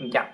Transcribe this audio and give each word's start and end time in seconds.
Yeah. 0.00 0.28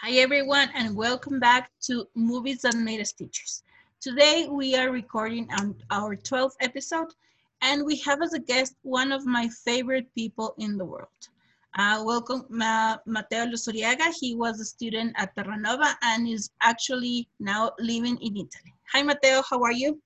Hi 0.00 0.12
everyone 0.12 0.68
and 0.76 0.94
welcome 0.94 1.40
back 1.40 1.72
to 1.86 2.06
Movies 2.14 2.62
That 2.62 2.76
Made 2.76 3.00
Us 3.00 3.12
Teachers. 3.12 3.64
Today 4.00 4.46
we 4.48 4.76
are 4.76 4.92
recording 4.92 5.48
on 5.58 5.74
our 5.90 6.14
12th 6.14 6.54
episode 6.60 7.08
and 7.62 7.84
we 7.84 7.96
have 7.96 8.22
as 8.22 8.32
a 8.32 8.38
guest 8.38 8.76
one 8.82 9.10
of 9.10 9.26
my 9.26 9.48
favorite 9.64 10.06
people 10.14 10.54
in 10.58 10.78
the 10.78 10.84
world. 10.84 11.08
Uh, 11.76 12.00
welcome 12.06 12.44
Ma 12.48 12.96
Mateo 13.06 13.46
Luzuriaga. 13.46 14.14
He 14.16 14.36
was 14.36 14.60
a 14.60 14.64
student 14.64 15.14
at 15.16 15.34
Terranova 15.34 15.94
and 16.02 16.28
is 16.28 16.50
actually 16.62 17.28
now 17.40 17.72
living 17.80 18.18
in 18.18 18.36
Italy. 18.36 18.72
Hi 18.92 19.02
Mateo, 19.02 19.42
how 19.50 19.64
are 19.64 19.72
you? 19.72 20.00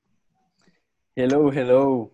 Hello, 1.16 1.50
hello. 1.50 2.10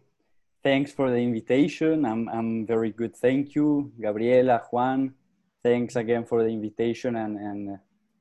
Thanks 0.68 0.92
for 0.92 1.08
the 1.10 1.16
invitation. 1.16 2.04
I'm, 2.04 2.28
I'm 2.28 2.66
very 2.66 2.90
good. 2.90 3.16
Thank 3.16 3.54
you, 3.54 3.90
Gabriela, 3.98 4.60
Juan. 4.70 5.14
Thanks 5.62 5.96
again 5.96 6.26
for 6.26 6.42
the 6.42 6.50
invitation, 6.50 7.16
and, 7.16 7.38
and 7.38 7.60
uh, 7.70 7.76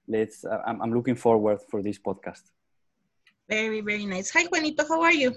let's. 0.07 0.45
Uh, 0.45 0.61
I'm, 0.65 0.81
I'm 0.81 0.93
looking 0.93 1.17
forward 1.17 1.59
for 1.69 1.83
this 1.83 1.99
podcast. 1.99 2.43
Very, 3.49 3.81
very 3.81 4.05
nice. 4.05 4.29
Hi, 4.29 4.45
Juanito. 4.45 4.87
How 4.87 5.01
are 5.01 5.11
you? 5.11 5.35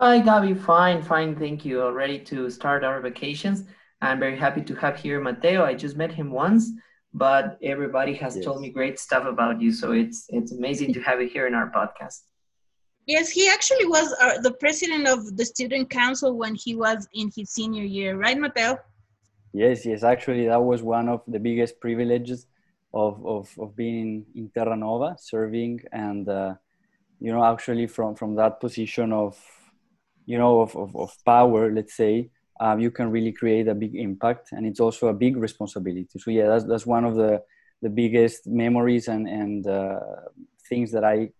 Hi, 0.00 0.20
Gabi. 0.20 0.58
Fine, 0.58 1.02
fine. 1.02 1.36
Thank 1.36 1.64
you. 1.64 1.82
All 1.82 1.92
ready 1.92 2.18
to 2.30 2.50
start 2.50 2.82
our 2.82 3.00
vacations. 3.00 3.62
I'm 4.00 4.18
very 4.18 4.36
happy 4.36 4.62
to 4.62 4.74
have 4.74 4.96
here 4.96 5.20
Mateo. 5.20 5.64
I 5.64 5.74
just 5.74 5.96
met 5.96 6.10
him 6.10 6.32
once, 6.32 6.68
but 7.12 7.58
everybody 7.62 8.14
has 8.14 8.34
yes. 8.34 8.44
told 8.44 8.60
me 8.60 8.70
great 8.70 8.98
stuff 8.98 9.24
about 9.24 9.60
you. 9.62 9.70
So 9.70 9.92
it's 9.92 10.26
it's 10.30 10.50
amazing 10.50 10.94
to 10.94 11.00
have 11.02 11.22
you 11.22 11.28
here 11.28 11.46
in 11.46 11.54
our 11.54 11.70
podcast. 11.70 12.22
Yes, 13.06 13.30
he 13.30 13.48
actually 13.48 13.86
was 13.86 14.14
uh, 14.20 14.40
the 14.40 14.52
president 14.52 15.06
of 15.06 15.36
the 15.36 15.44
student 15.44 15.90
council 15.90 16.36
when 16.36 16.54
he 16.54 16.74
was 16.74 17.06
in 17.12 17.30
his 17.36 17.50
senior 17.50 17.84
year, 17.84 18.16
right, 18.16 18.38
Mateo? 18.38 18.78
Yes, 19.52 19.84
yes. 19.84 20.02
Actually, 20.02 20.46
that 20.46 20.62
was 20.62 20.82
one 20.82 21.08
of 21.08 21.22
the 21.28 21.38
biggest 21.38 21.80
privileges 21.80 22.46
of, 22.94 23.24
of, 23.26 23.50
of 23.58 23.76
being 23.76 24.24
in 24.34 24.50
Terra 24.54 24.76
Nova, 24.76 25.16
serving, 25.18 25.80
and 25.92 26.28
uh, 26.28 26.54
you 27.20 27.32
know, 27.32 27.44
actually 27.44 27.86
from 27.86 28.14
from 28.14 28.36
that 28.36 28.58
position 28.58 29.12
of, 29.12 29.38
you 30.26 30.38
know, 30.38 30.60
of 30.60 30.74
of, 30.74 30.96
of 30.96 31.16
power, 31.24 31.72
let's 31.72 31.94
say, 31.94 32.30
um, 32.60 32.80
you 32.80 32.90
can 32.90 33.10
really 33.10 33.32
create 33.32 33.68
a 33.68 33.74
big 33.74 33.94
impact, 33.94 34.52
and 34.52 34.66
it's 34.66 34.80
also 34.80 35.08
a 35.08 35.14
big 35.14 35.36
responsibility. 35.36 36.18
So 36.18 36.30
yeah, 36.30 36.48
that's 36.48 36.64
that's 36.64 36.86
one 36.86 37.04
of 37.04 37.14
the 37.16 37.42
the 37.82 37.90
biggest 37.90 38.46
memories 38.46 39.08
and 39.08 39.28
and 39.28 39.66
uh, 39.66 40.00
things 40.68 40.90
that 40.92 41.04
I 41.04 41.30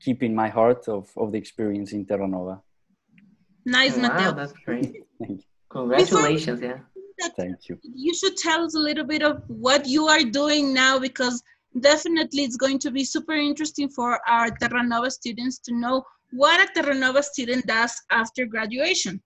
keep 0.00 0.22
in 0.22 0.34
my 0.34 0.48
heart 0.48 0.88
of, 0.88 1.10
of 1.16 1.32
the 1.32 1.38
experience 1.38 1.92
in 1.92 2.04
Terra 2.04 2.28
Nova. 2.28 2.60
Nice, 3.64 3.96
oh, 3.96 4.02
Mateo. 4.02 4.28
Wow, 4.28 4.32
that's 4.32 4.52
great. 4.64 5.04
Congratulations, 5.70 6.60
yeah. 6.62 6.78
Thank 7.36 7.68
you. 7.68 7.78
You 7.82 8.14
should 8.14 8.36
tell 8.36 8.64
us 8.64 8.74
a 8.74 8.78
little 8.78 9.04
bit 9.04 9.22
of 9.22 9.42
what 9.48 9.86
you 9.86 10.06
are 10.06 10.22
doing 10.22 10.74
now 10.74 10.98
because 10.98 11.42
definitely 11.80 12.42
it's 12.44 12.56
going 12.56 12.78
to 12.80 12.90
be 12.90 13.04
super 13.04 13.32
interesting 13.32 13.88
for 13.88 14.20
our 14.28 14.50
Terra 14.50 14.82
Nova 14.82 15.10
students 15.10 15.58
to 15.60 15.74
know 15.74 16.04
what 16.32 16.60
a 16.60 16.72
Terra 16.72 16.94
Nova 16.94 17.22
student 17.22 17.66
does 17.66 17.94
after 18.10 18.44
graduation. 18.46 19.20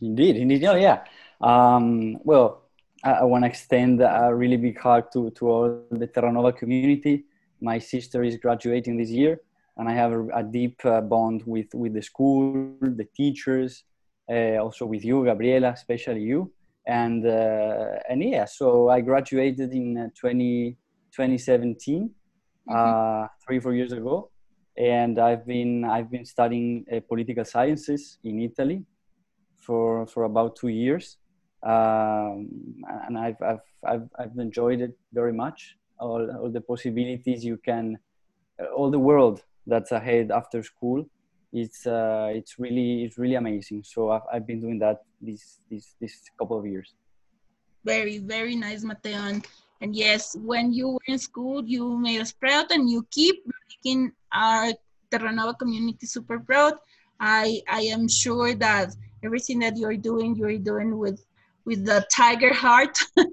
Indeed, 0.00 0.36
indeed. 0.36 0.64
Oh, 0.64 0.74
yeah. 0.74 1.04
Um, 1.40 2.18
well, 2.24 2.64
I, 3.04 3.12
I 3.12 3.24
want 3.24 3.44
to 3.44 3.48
extend 3.48 4.02
a 4.02 4.34
really 4.34 4.56
big 4.56 4.78
hug 4.78 5.12
to, 5.12 5.30
to 5.30 5.48
all 5.48 5.84
the 5.90 6.06
Terra 6.06 6.32
Nova 6.32 6.52
community. 6.52 7.24
My 7.60 7.78
sister 7.78 8.24
is 8.24 8.36
graduating 8.36 8.96
this 8.96 9.10
year 9.10 9.40
and 9.76 9.88
I 9.88 9.92
have 9.92 10.12
a, 10.12 10.26
a 10.28 10.42
deep 10.42 10.84
uh, 10.84 11.00
bond 11.00 11.42
with 11.46 11.74
with 11.74 11.94
the 11.94 12.02
school, 12.02 12.76
the 12.80 13.06
teachers, 13.16 13.84
uh, 14.30 14.56
also 14.58 14.86
with 14.86 15.04
you, 15.04 15.24
Gabriela, 15.24 15.70
especially 15.70 16.22
you, 16.22 16.52
and 16.86 17.26
uh, 17.26 17.98
and 18.08 18.22
yeah. 18.22 18.44
So 18.44 18.88
I 18.88 19.00
graduated 19.00 19.72
in 19.72 19.96
uh, 19.98 20.08
20, 20.18 20.76
2017, 21.12 22.10
mm-hmm. 22.68 22.74
Uh, 22.74 23.28
three 23.44 23.60
four 23.60 23.74
years 23.74 23.92
ago, 23.92 24.30
and 24.76 25.18
I've 25.18 25.46
been 25.46 25.84
I've 25.84 26.10
been 26.10 26.24
studying 26.24 26.84
uh, 26.92 27.00
political 27.08 27.44
sciences 27.44 28.18
in 28.24 28.40
Italy 28.40 28.84
for 29.60 30.06
for 30.06 30.24
about 30.24 30.56
two 30.56 30.68
years, 30.68 31.16
um, 31.62 32.48
and 33.06 33.18
I've, 33.18 33.40
I've 33.42 33.66
I've 33.86 34.08
I've 34.18 34.38
enjoyed 34.38 34.80
it 34.80 34.98
very 35.12 35.32
much. 35.32 35.76
All, 35.98 36.28
all 36.36 36.50
the 36.50 36.60
possibilities 36.60 37.44
you 37.44 37.58
can, 37.58 37.96
all 38.74 38.90
the 38.90 38.98
world 38.98 39.44
that's 39.66 39.92
ahead 39.92 40.30
after 40.30 40.62
school. 40.62 41.04
It's 41.52 41.86
uh, 41.86 42.30
it's 42.32 42.58
really 42.58 43.04
it's 43.04 43.18
really 43.18 43.34
amazing. 43.34 43.84
So 43.84 44.10
I've, 44.10 44.22
I've 44.32 44.46
been 44.46 44.60
doing 44.60 44.78
that 44.80 45.02
this 45.20 45.60
this 45.70 45.94
this 46.00 46.30
couple 46.38 46.58
of 46.58 46.66
years. 46.66 46.94
Very 47.84 48.18
very 48.18 48.56
nice 48.56 48.82
mateo 48.82 49.18
and, 49.18 49.46
and 49.80 49.94
yes 49.94 50.36
when 50.38 50.72
you 50.72 50.90
were 50.90 51.06
in 51.08 51.18
school 51.18 51.66
you 51.66 51.98
made 51.98 52.20
us 52.20 52.32
proud 52.32 52.70
and 52.70 52.88
you 52.88 53.04
keep 53.10 53.42
making 53.68 54.12
our 54.32 54.72
terranova 55.10 55.58
community 55.58 56.06
super 56.06 56.38
proud. 56.40 56.74
I 57.20 57.60
i 57.68 57.82
am 57.82 58.08
sure 58.08 58.54
that 58.54 58.94
everything 59.22 59.58
that 59.60 59.76
you're 59.76 59.96
doing 59.96 60.34
you're 60.36 60.58
doing 60.58 60.98
with 60.98 61.20
with 61.64 61.84
the 61.84 62.06
tiger 62.14 62.52
heart. 62.52 62.96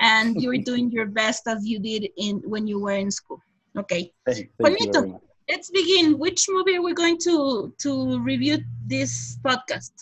And 0.00 0.40
you're 0.40 0.58
doing 0.70 0.90
your 0.90 1.06
best 1.06 1.46
as 1.46 1.66
you 1.66 1.78
did 1.78 2.08
in 2.16 2.40
when 2.46 2.66
you 2.66 2.80
were 2.80 2.96
in 2.96 3.10
school. 3.10 3.40
Okay. 3.76 4.12
Thank, 4.26 4.50
thank 4.58 5.20
let's 5.50 5.70
begin. 5.70 6.18
Which 6.18 6.46
movie 6.48 6.76
are 6.76 6.82
we 6.82 6.94
going 6.94 7.18
to 7.26 7.74
to 7.78 8.20
review 8.20 8.58
this 8.86 9.38
podcast? 9.44 9.92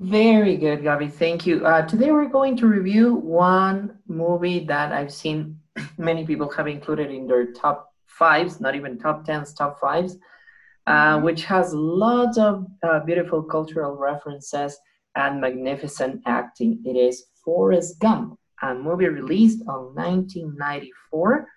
Very 0.00 0.56
good, 0.56 0.80
Gabi. 0.82 1.10
Thank 1.10 1.46
you. 1.46 1.64
Uh, 1.64 1.82
today 1.86 2.10
we're 2.12 2.28
going 2.28 2.56
to 2.58 2.66
review 2.66 3.14
one 3.14 3.98
movie 4.06 4.60
that 4.66 4.92
I've 4.92 5.12
seen 5.12 5.58
many 5.98 6.26
people 6.26 6.50
have 6.50 6.66
included 6.66 7.10
in 7.10 7.26
their 7.26 7.52
top 7.52 7.92
fives, 8.06 8.60
not 8.60 8.74
even 8.74 8.98
top 8.98 9.24
tens, 9.24 9.54
top 9.54 9.80
fives, 9.80 10.18
uh, 10.86 10.92
mm-hmm. 10.92 11.24
which 11.24 11.44
has 11.44 11.72
lots 11.72 12.36
of 12.36 12.66
uh, 12.82 13.00
beautiful 13.00 13.42
cultural 13.42 13.96
references 13.96 14.76
and 15.16 15.40
magnificent 15.40 16.20
acting. 16.26 16.82
It 16.84 16.96
is 16.96 17.24
Forrest 17.44 18.00
Gump, 18.00 18.38
a 18.62 18.74
movie 18.74 19.08
released 19.08 19.62
on 19.66 19.94
1994. 19.94 21.48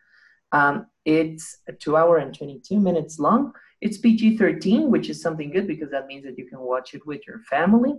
Um, 0.54 0.86
it's 1.07 1.59
a 1.69 1.73
two 1.73 1.95
hour 1.95 2.18
and 2.18 2.38
22 2.38 2.79
minutes 2.79 3.18
long. 3.18 3.53
It's 3.79 3.97
PG 3.97 4.38
13, 4.38 4.91
which 4.91 5.09
is 5.09 5.22
something 5.22 5.51
good 5.51 5.66
because 5.66 5.90
that 5.91 6.06
means 6.06 6.25
that 6.25 6.38
you 6.38 6.45
can 6.45 6.59
watch 6.59 6.94
it 6.94 7.07
with 7.07 7.25
your 7.25 7.40
family. 7.50 7.94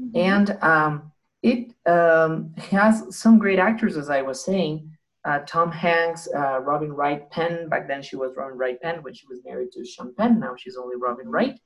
Mm-hmm. 0.00 0.18
And 0.18 0.50
um, 0.60 1.12
it 1.44 1.72
um, 1.86 2.52
has 2.56 3.16
some 3.16 3.38
great 3.38 3.60
actors, 3.60 3.96
as 3.96 4.10
I 4.10 4.22
was 4.22 4.44
saying. 4.44 4.90
Uh, 5.24 5.40
Tom 5.46 5.70
Hanks, 5.70 6.28
uh, 6.34 6.58
Robin 6.60 6.92
Wright 6.92 7.30
Penn. 7.30 7.68
Back 7.68 7.86
then, 7.86 8.02
she 8.02 8.16
was 8.16 8.32
Robin 8.36 8.58
Wright 8.58 8.80
Penn 8.80 9.02
when 9.02 9.14
she 9.14 9.26
was 9.28 9.40
married 9.44 9.70
to 9.72 9.84
Sean 9.84 10.12
Penn. 10.16 10.40
Now 10.40 10.56
she's 10.56 10.76
only 10.76 10.96
Robin 10.96 11.28
Wright. 11.28 11.56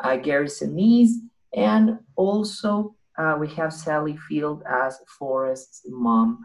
Uh, 0.00 0.16
Gary 0.16 0.48
Sinise, 0.48 1.12
and 1.54 1.98
also 2.16 2.94
uh, 3.16 3.36
we 3.40 3.48
have 3.54 3.72
Sally 3.72 4.18
Field 4.28 4.62
as 4.68 4.98
Forrest's 5.18 5.82
mom. 5.88 6.44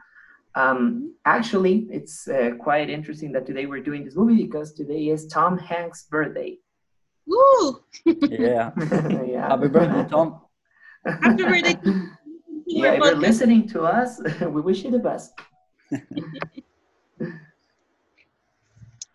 Um, 0.56 1.16
actually, 1.26 1.88
it's 1.90 2.28
uh, 2.28 2.52
quite 2.60 2.90
interesting 2.90 3.32
that 3.34 3.46
today 3.46 3.66
we're 3.66 3.82
doing 3.82 4.04
this 4.04 4.16
movie 4.16 4.44
because 4.44 4.74
today 4.74 5.08
is 5.10 5.28
Tom 5.28 5.58
Hanks' 5.58 6.08
birthday. 6.10 6.58
Woo! 7.26 7.82
yeah. 8.06 8.72
yeah. 9.26 9.48
Happy 9.48 9.68
birthday, 9.68 10.10
Tom. 10.10 10.42
Happy 11.06 11.44
birthday. 11.44 11.78
yeah, 12.68 12.94
if 12.94 13.00
you're 13.00 13.16
listening 13.16 13.68
to 13.70 13.84
us, 13.84 14.22
we 14.42 14.62
wish 14.62 14.84
you 14.84 14.92
the 14.92 15.00
best. 15.00 15.34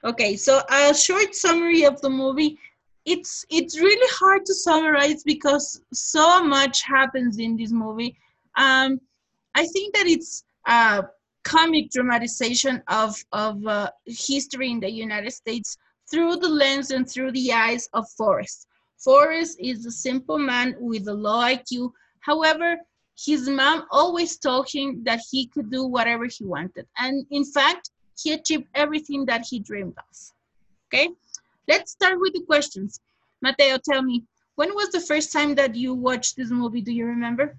okay, 0.05 0.37
so 0.37 0.63
a 0.71 0.95
short 0.95 1.35
summary 1.35 1.85
of 1.85 2.01
the 2.01 2.11
movie. 2.11 2.59
It's 3.05 3.45
it's 3.51 3.79
really 3.79 4.09
hard 4.19 4.45
to 4.47 4.55
summarize 4.55 5.23
because 5.23 5.81
so 5.93 6.43
much 6.43 6.83
happens 6.83 7.39
in 7.39 7.57
this 7.57 7.71
movie. 7.71 8.17
Um, 8.57 9.01
I 9.55 9.67
think 9.67 9.95
that 9.95 10.07
it's 10.07 10.45
uh, 10.67 11.03
comic 11.47 11.91
dramatization 11.91 12.83
of, 12.89 13.15
of 13.33 13.65
uh, 13.67 13.89
history 14.05 14.71
in 14.73 14.81
the 14.81 14.91
United 14.91 15.33
States 15.33 15.79
through 16.11 16.37
the 16.37 16.49
lens 16.49 16.91
and 16.91 17.09
through 17.09 17.31
the 17.31 17.53
eyes 17.53 17.89
of 17.93 18.05
Forrest. 18.11 18.67
Forrest 18.99 19.57
is 19.61 19.87
a 19.87 19.91
simple 19.93 20.39
man 20.39 20.75
with 20.81 21.07
a 21.07 21.15
low 21.15 21.39
IQ. 21.55 21.93
However, 22.21 22.77
his 23.17 23.49
mom 23.49 23.85
always 23.93 24.37
told 24.39 24.69
him 24.69 25.05
that 25.05 25.21
he 25.31 25.47
could 25.47 25.71
do 25.71 25.87
whatever 25.87 26.27
he 26.27 26.45
wanted. 26.45 26.87
And 26.99 27.25
in 27.31 27.45
fact, 27.45 27.91
he 28.21 28.33
achieved 28.33 28.67
everything 28.75 29.25
that 29.27 29.47
he 29.49 29.61
dreamed 29.61 29.95
of. 29.99 30.17
Okay, 30.89 31.09
let's 31.69 31.93
start 31.93 32.19
with 32.19 32.33
the 32.33 32.43
questions. 32.43 33.01
Mateo, 33.41 33.79
tell 33.79 34.03
me, 34.03 34.25
when 34.57 34.75
was 34.75 34.91
the 34.91 35.01
first 35.01 35.33
time 35.33 35.55
that 35.55 35.77
you 35.77 35.95
watched 35.95 36.37
this 36.37 36.51
movie? 36.51 36.81
Do 36.81 36.93
you 36.93 37.07
remember? 37.07 37.57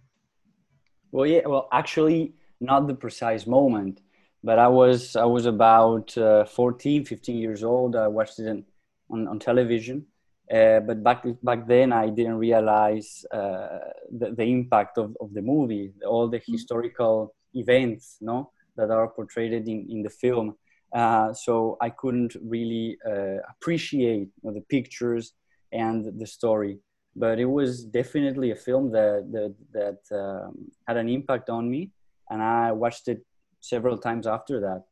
Well, 1.12 1.25
yeah, 1.25 1.45
well, 1.45 1.69
actually, 1.72 2.33
not 2.59 2.88
the 2.88 2.95
precise 2.95 3.45
moment, 3.48 4.01
but 4.44 4.59
I 4.59 4.68
was 4.68 5.15
I 5.15 5.25
was 5.25 5.45
about 5.45 6.18
uh, 6.18 6.45
14, 6.45 7.06
15 7.06 7.38
years 7.38 7.63
old. 7.63 7.95
I 7.95 8.07
watched 8.07 8.39
it 8.39 8.63
on, 9.09 9.27
on 9.27 9.39
television. 9.39 10.06
Uh, 10.51 10.80
but 10.80 11.04
back 11.04 11.25
back 11.44 11.68
then, 11.68 11.92
I 11.92 12.09
didn't 12.09 12.38
realize 12.38 13.25
uh, 13.31 13.80
the, 14.09 14.31
the 14.31 14.44
impact 14.44 14.98
of, 14.98 15.15
of 15.19 15.33
the 15.33 15.42
movie, 15.42 15.92
all 16.07 16.30
the 16.30 16.38
mm-hmm. 16.39 16.54
historical 16.54 17.36
events, 17.54 18.18
no, 18.21 18.51
that 18.77 18.89
are 18.89 19.09
portrayed 19.09 19.54
in, 19.54 19.88
in 19.89 20.04
the 20.04 20.09
film. 20.09 20.56
Uh, 20.94 21.33
so 21.33 21.77
I 21.81 21.89
couldn't 21.89 22.38
really 22.42 22.98
uh, 23.06 23.39
appreciate 23.50 24.19
you 24.19 24.44
know, 24.44 24.54
the 24.54 24.62
pictures 24.62 25.33
and 25.74 26.18
the 26.18 26.25
story. 26.25 26.80
But 27.13 27.39
it 27.39 27.45
was 27.45 27.83
definitely 27.83 28.51
a 28.51 28.56
film 28.56 28.92
that 28.92 29.27
that, 29.33 29.56
that 29.74 30.18
um, 30.18 30.71
had 30.88 30.95
an 30.95 31.09
impact 31.09 31.50
on 31.50 31.69
me, 31.69 31.92
and 32.29 32.41
I 32.41 32.71
watched 32.71 33.07
it 33.07 33.25
several 33.59 33.97
times 33.97 34.27
after 34.27 34.59
that, 34.62 34.83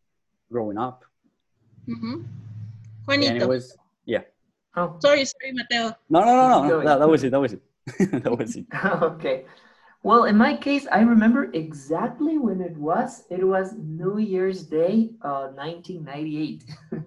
growing 0.51 0.77
up. 0.77 1.03
Mm-hmm. 1.87 2.23
Juanito. 3.05 3.33
And 3.33 3.41
it 3.41 3.47
was 3.47 3.77
yeah. 4.05 4.21
Oh, 4.75 4.97
sorry, 5.01 5.25
sorry, 5.25 5.53
Mateo. 5.53 5.95
No, 6.09 6.19
no, 6.21 6.25
no, 6.25 6.67
no. 6.67 6.83
That, 6.83 6.99
that 6.99 7.07
was 7.07 7.23
it. 7.23 7.31
That 7.31 7.39
was 7.39 7.53
it. 7.53 7.61
that 8.23 8.37
was 8.37 8.55
it. 8.55 8.65
okay. 8.85 9.45
Well, 10.03 10.25
in 10.25 10.37
my 10.37 10.55
case, 10.55 10.85
I 10.91 10.99
remember 10.99 11.49
exactly 11.53 12.37
when 12.37 12.61
it 12.61 12.77
was. 12.77 13.23
It 13.31 13.43
was 13.43 13.73
New 13.73 14.19
Year's 14.19 14.63
Day, 14.63 15.11
uh, 15.23 15.47
1998. 15.55 16.63
and 16.91 17.03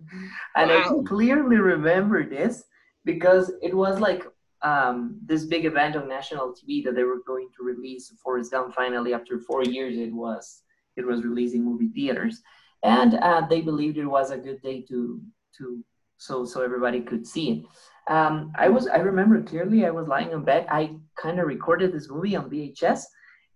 wow. 0.56 0.66
I 0.66 1.06
clearly 1.06 1.58
remember 1.58 2.28
this 2.28 2.64
because 3.04 3.52
it 3.62 3.72
was 3.72 4.00
like 4.00 4.24
um, 4.62 5.18
this 5.24 5.44
big 5.44 5.64
event 5.64 5.96
on 5.96 6.08
national 6.08 6.54
TV 6.54 6.84
that 6.84 6.94
they 6.94 7.04
were 7.04 7.22
going 7.26 7.48
to 7.56 7.64
release 7.64 8.12
Forrest 8.22 8.50
Gump 8.50 8.74
finally 8.74 9.14
after 9.14 9.38
four 9.38 9.62
years. 9.62 9.96
It 9.96 10.12
was 10.12 10.62
it 10.96 11.06
was 11.06 11.24
releasing 11.24 11.64
movie 11.64 11.88
theaters, 11.88 12.42
and 12.82 13.14
uh, 13.14 13.46
they 13.48 13.60
believed 13.60 13.98
it 13.98 14.06
was 14.06 14.30
a 14.30 14.38
good 14.38 14.60
day 14.62 14.82
to 14.88 15.20
to 15.58 15.84
so 16.16 16.44
so 16.44 16.62
everybody 16.62 17.00
could 17.00 17.26
see 17.26 17.50
it. 17.50 18.12
Um, 18.12 18.52
I 18.56 18.68
was 18.68 18.88
I 18.88 18.96
remember 18.96 19.42
clearly 19.42 19.86
I 19.86 19.90
was 19.90 20.08
lying 20.08 20.32
in 20.32 20.42
bed. 20.44 20.66
I 20.70 20.96
kind 21.16 21.38
of 21.38 21.46
recorded 21.46 21.92
this 21.92 22.08
movie 22.10 22.34
on 22.34 22.50
VHS, 22.50 23.02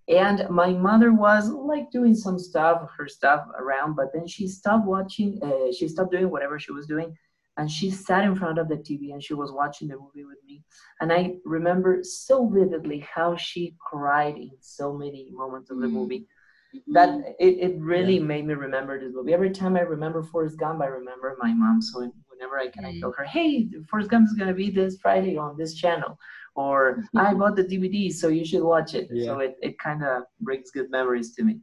and 0.09 0.49
my 0.51 0.69
mother 0.69 1.13
was 1.13 1.49
like 1.49 1.91
doing 1.91 2.15
some 2.15 2.39
stuff, 2.39 2.89
her 2.97 3.09
stuff 3.09 3.45
around, 3.59 3.97
but 3.97 4.13
then 4.13 4.27
she 4.27 4.47
stopped 4.47 4.87
watching. 4.87 5.41
Uh, 5.43 5.73
she 5.73 5.89
stopped 5.89 6.13
doing 6.13 6.31
whatever 6.31 6.59
she 6.59 6.73
was 6.73 6.87
doing, 6.87 7.17
and 7.57 7.71
she 7.71 7.91
sat 7.91 8.25
in 8.25 8.35
front 8.35 8.59
of 8.59 8.69
the 8.69 8.77
TV 8.77 9.13
and 9.13 9.23
she 9.23 9.35
was 9.35 9.53
watching 9.53 9.89
the 9.89 9.97
movie 9.97 10.25
with 10.25 10.39
me. 10.47 10.63
And 11.01 11.13
I 11.13 11.35
remember 11.45 12.03
so 12.03 12.49
vividly 12.49 13.07
how 13.15 13.37
she 13.37 13.75
cried 13.79 14.37
in 14.37 14.53
so 14.61 14.93
many 14.93 15.29
moments 15.33 15.71
of 15.71 15.79
the 15.79 15.87
mm-hmm. 15.87 15.97
movie 15.97 16.27
mm-hmm. 16.75 16.93
that 16.95 17.35
it, 17.39 17.59
it 17.59 17.79
really 17.79 18.17
yeah. 18.17 18.25
made 18.25 18.47
me 18.47 18.55
remember 18.55 18.99
this 18.99 19.13
movie. 19.15 19.35
Every 19.35 19.51
time 19.51 19.77
I 19.77 19.81
remember 19.81 20.23
Forrest 20.23 20.59
Gump, 20.59 20.81
I 20.81 20.87
remember 20.87 21.37
my 21.41 21.51
mm-hmm. 21.51 21.61
mom. 21.61 21.83
So 21.83 22.11
whenever 22.29 22.59
I 22.59 22.69
can, 22.69 22.87
I 22.87 22.93
mm-hmm. 22.93 23.01
tell 23.01 23.13
her, 23.13 23.25
"Hey, 23.25 23.69
Forrest 23.91 24.11
Gump 24.11 24.27
is 24.27 24.35
gonna 24.35 24.55
be 24.55 24.71
this 24.71 24.97
Friday 25.03 25.37
on 25.37 25.59
this 25.59 25.75
channel," 25.75 26.19
or 26.55 27.05
"I 27.17 27.35
bought 27.35 27.57
the 27.57 27.65
DVD, 27.65 28.11
so 28.11 28.29
you 28.29 28.47
should 28.47 28.63
watch 28.63 28.95
it." 28.95 29.09
Yeah. 29.13 29.27
So 29.27 29.39
it, 29.41 29.57
it 29.61 29.79
kind 29.79 30.03
of 30.03 30.23
brings 30.41 30.71
good 30.71 30.91
memories 30.91 31.35
to 31.35 31.45
me. 31.45 31.61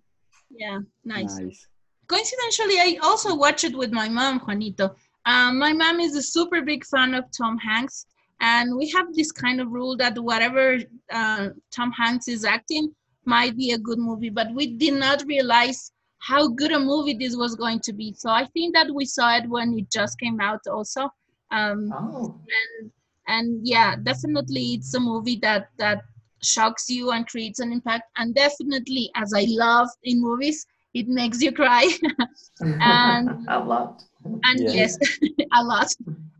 Yeah, 0.51 0.80
nice. 1.03 1.39
nice. 1.39 1.68
Coincidentally, 2.07 2.80
I 2.80 2.97
also 3.03 3.36
watched 3.36 3.63
it 3.63 3.77
with 3.77 3.91
my 3.91 4.09
mom, 4.09 4.39
Juanito. 4.39 4.95
Um, 5.25 5.60
my 5.60 5.74
mom 5.74 6.00
is 6.00 6.16
a 6.16 6.21
super 6.21 6.62
big 6.62 6.86
fan 6.86 7.13
of 7.13 7.25
Tom 7.38 7.57
Hanks, 7.57 8.06
and 8.42 8.75
we 8.77 8.89
have 8.89 9.13
this 9.13 9.31
kind 9.31 9.60
of 9.60 9.71
rule 9.71 9.98
that 9.98 10.18
whatever 10.18 10.77
uh, 11.12 11.50
Tom 11.71 11.92
Hanks 11.92 12.27
is 12.27 12.45
acting, 12.45 12.94
might 13.25 13.56
be 13.56 13.71
a 13.71 13.77
good 13.77 14.00
movie, 14.00 14.30
but 14.30 14.48
we 14.54 14.75
did 14.75 14.95
not 14.95 15.24
realize 15.27 15.92
how 16.19 16.48
good 16.48 16.71
a 16.71 16.80
movie 16.80 17.13
this 17.13 17.36
was 17.36 17.56
going 17.56 17.80
to 17.81 17.94
be. 17.94 18.13
So 18.18 18.30
I 18.30 18.45
think 18.54 18.74
that 18.75 18.94
we 18.94 19.06
saw 19.06 19.38
it 19.38 19.48
when 19.48 19.77
it 19.77 19.89
just 19.92 20.19
came 20.19 20.39
out 20.42 20.62
also. 20.69 21.10
Um, 21.51 21.92
oh. 21.94 22.39
and, 22.60 22.92
and 23.27 23.68
yeah, 23.68 23.95
definitely 24.04 24.74
it's 24.74 24.94
a 24.95 25.00
movie 25.00 25.38
that, 25.42 25.69
that 25.77 26.04
shocks 26.44 26.89
you 26.89 27.12
and 27.12 27.27
creates 27.27 27.60
an 27.60 27.72
impact. 27.72 28.04
And 28.18 28.36
definitely, 28.36 29.10
as 29.15 29.33
I 29.33 29.45
love 29.48 29.89
in 30.04 30.22
movies, 30.22 30.65
it 30.94 31.07
makes 31.07 31.42
you 31.42 31.51
cry. 31.51 31.88
and 32.60 33.48
a 33.48 33.60
lot. 33.60 34.04
And 34.25 34.60
yeah. 34.60 34.71
yes, 34.71 34.98
a 35.54 35.63
lot. 35.63 35.88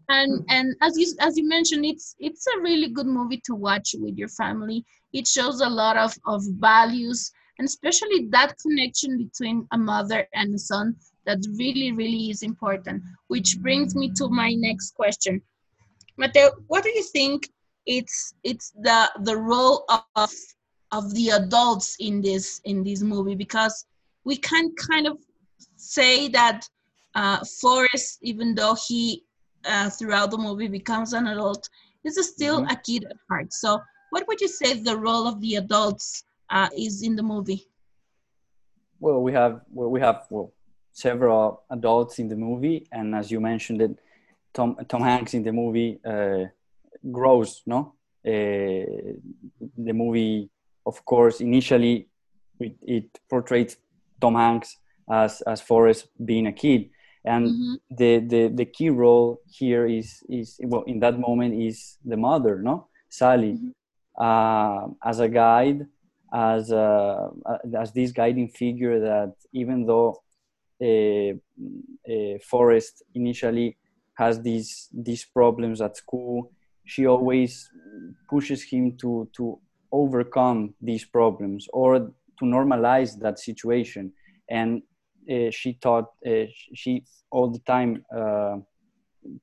And 0.10 0.44
and 0.50 0.76
as 0.82 0.98
you 0.98 1.14
as 1.20 1.38
you 1.38 1.48
mentioned, 1.48 1.86
it's 1.86 2.16
it's 2.20 2.46
a 2.48 2.62
really 2.62 2.90
good 2.90 3.08
movie 3.08 3.42
to 3.46 3.56
watch 3.56 3.96
with 4.00 4.18
your 4.18 4.30
family 4.30 4.86
it 5.14 5.28
shows 5.28 5.62
a 5.62 5.70
lot 5.70 5.98
of, 5.98 6.14
of 6.26 6.44
values 6.60 7.32
and 7.58 7.68
especially 7.68 8.28
that 8.30 8.56
connection 8.62 9.18
between 9.18 9.68
a 9.74 9.78
mother 9.78 10.28
and 10.34 10.54
a 10.56 10.60
son 10.60 10.96
that 11.26 11.40
really 11.58 11.92
really 11.92 12.30
is 12.30 12.44
important 12.44 13.02
which 13.28 13.60
brings 13.60 13.96
me 13.96 14.12
to 14.12 14.30
my 14.30 14.54
next 14.58 14.92
question 14.96 15.42
Mateo, 16.18 16.52
what 16.68 16.84
do 16.84 16.90
you 16.90 17.04
think 17.04 17.50
it's 17.86 18.34
it's 18.44 18.72
the 18.82 19.10
the 19.22 19.36
role 19.36 19.86
of 20.16 20.32
of 20.92 21.14
the 21.14 21.30
adults 21.30 21.96
in 22.00 22.22
this 22.22 22.60
in 22.66 22.84
this 22.84 23.02
movie 23.02 23.36
because 23.36 23.86
we 24.26 24.36
can 24.36 24.74
kind 24.76 25.08
of 25.08 25.18
say 25.78 26.28
that 26.28 26.68
uh, 27.16 27.44
Forrest, 27.62 28.20
even 28.22 28.56
though 28.56 28.76
he 28.88 29.24
uh, 29.66 29.90
throughout 29.90 30.32
the 30.32 30.38
movie 30.38 30.68
becomes 30.68 31.14
an 31.14 31.28
adult, 31.28 31.70
is 32.04 32.16
still 32.28 32.62
mm-hmm. 32.62 32.72
a 32.72 32.76
kid 32.76 33.06
at 33.10 33.18
heart. 33.30 33.54
So 33.54 33.80
what 34.10 34.28
would 34.28 34.42
you 34.42 34.48
say 34.48 34.74
the 34.74 34.98
role 34.98 35.28
of 35.28 35.40
the 35.42 35.56
adults 35.56 36.24
uh, 36.50 36.70
is 36.76 37.02
in 37.02 37.16
the 37.16 37.24
movie? 37.24 37.68
Well, 39.00 39.22
we 39.22 39.34
have 39.34 39.62
well, 39.72 39.90
we 39.90 40.00
have 40.02 40.26
well, 40.30 40.54
several 40.92 41.64
adults 41.70 42.20
in 42.20 42.28
the 42.28 42.36
movie, 42.36 42.88
and 42.92 43.16
as 43.16 43.32
you 43.32 43.40
mentioned, 43.40 43.82
it 43.82 44.00
Tom 44.54 44.76
Tom 44.88 45.02
Hanks 45.02 45.34
in 45.34 45.44
the 45.44 45.52
movie 45.52 46.00
uh, 46.06 46.46
grows. 47.12 47.62
No, 47.66 47.94
uh, 48.26 48.84
the 49.78 49.94
movie, 49.94 50.50
of 50.86 51.06
course, 51.06 51.40
initially 51.40 52.08
it, 52.60 52.76
it 52.82 53.20
portrays 53.30 53.78
Tom 54.20 54.36
Hanks 54.36 54.78
as 55.10 55.42
as 55.42 55.62
Forrest 55.62 56.08
being 56.24 56.48
a 56.48 56.52
kid, 56.52 56.90
and 57.26 57.48
mm-hmm. 57.48 57.74
the, 57.96 58.20
the 58.20 58.48
the 58.48 58.66
key 58.66 58.90
role 58.90 59.42
here 59.50 59.86
is 59.86 60.24
is 60.30 60.60
well 60.64 60.84
in 60.84 61.00
that 61.00 61.20
moment 61.20 61.62
is 61.62 61.98
the 62.06 62.18
mother, 62.18 62.62
no, 62.62 62.88
Sally. 63.10 63.54
Mm-hmm 63.54 63.70
uh, 64.20 64.88
as 65.04 65.20
a 65.20 65.30
guide, 65.30 65.86
as 66.34 66.72
a, 66.72 67.30
as 67.78 67.92
this 67.94 68.12
guiding 68.12 68.50
figure 68.50 69.00
that 69.00 69.34
even 69.54 69.86
though 69.86 70.22
a, 70.82 71.36
a 72.08 72.40
Forrest 72.40 73.04
initially 73.16 73.78
has 74.16 74.42
these 74.42 74.90
these 74.94 75.26
problems 75.26 75.82
at 75.82 75.96
school, 75.96 76.52
she 76.86 77.08
always 77.08 77.70
pushes 78.30 78.64
him 78.64 78.98
to 78.98 79.30
to 79.36 79.60
overcome 79.92 80.74
these 80.82 81.06
problems 81.06 81.68
or 81.74 82.00
to 82.00 82.44
normalize 82.46 83.18
that 83.20 83.40
situation. 83.40 84.12
And 84.50 84.78
uh, 84.78 84.89
she 85.52 85.74
taught 85.74 86.08
uh, 86.26 86.46
she 86.74 87.04
all 87.32 87.50
the 87.50 87.60
time 87.60 88.04
uh, 88.16 88.58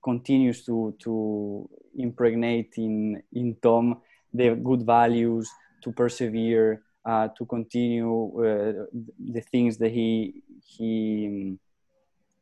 continues 0.02 0.64
to 0.64 0.94
to 0.98 1.68
impregnate 1.96 2.74
in 2.76 3.22
in 3.32 3.56
Tom 3.62 4.00
the 4.34 4.54
good 4.54 4.82
values, 4.84 5.48
to 5.82 5.92
persevere, 5.92 6.82
uh, 7.04 7.28
to 7.28 7.46
continue 7.46 8.12
uh, 8.44 8.72
the 9.18 9.40
things 9.52 9.78
that 9.78 9.92
he 9.92 10.42
he 10.64 11.56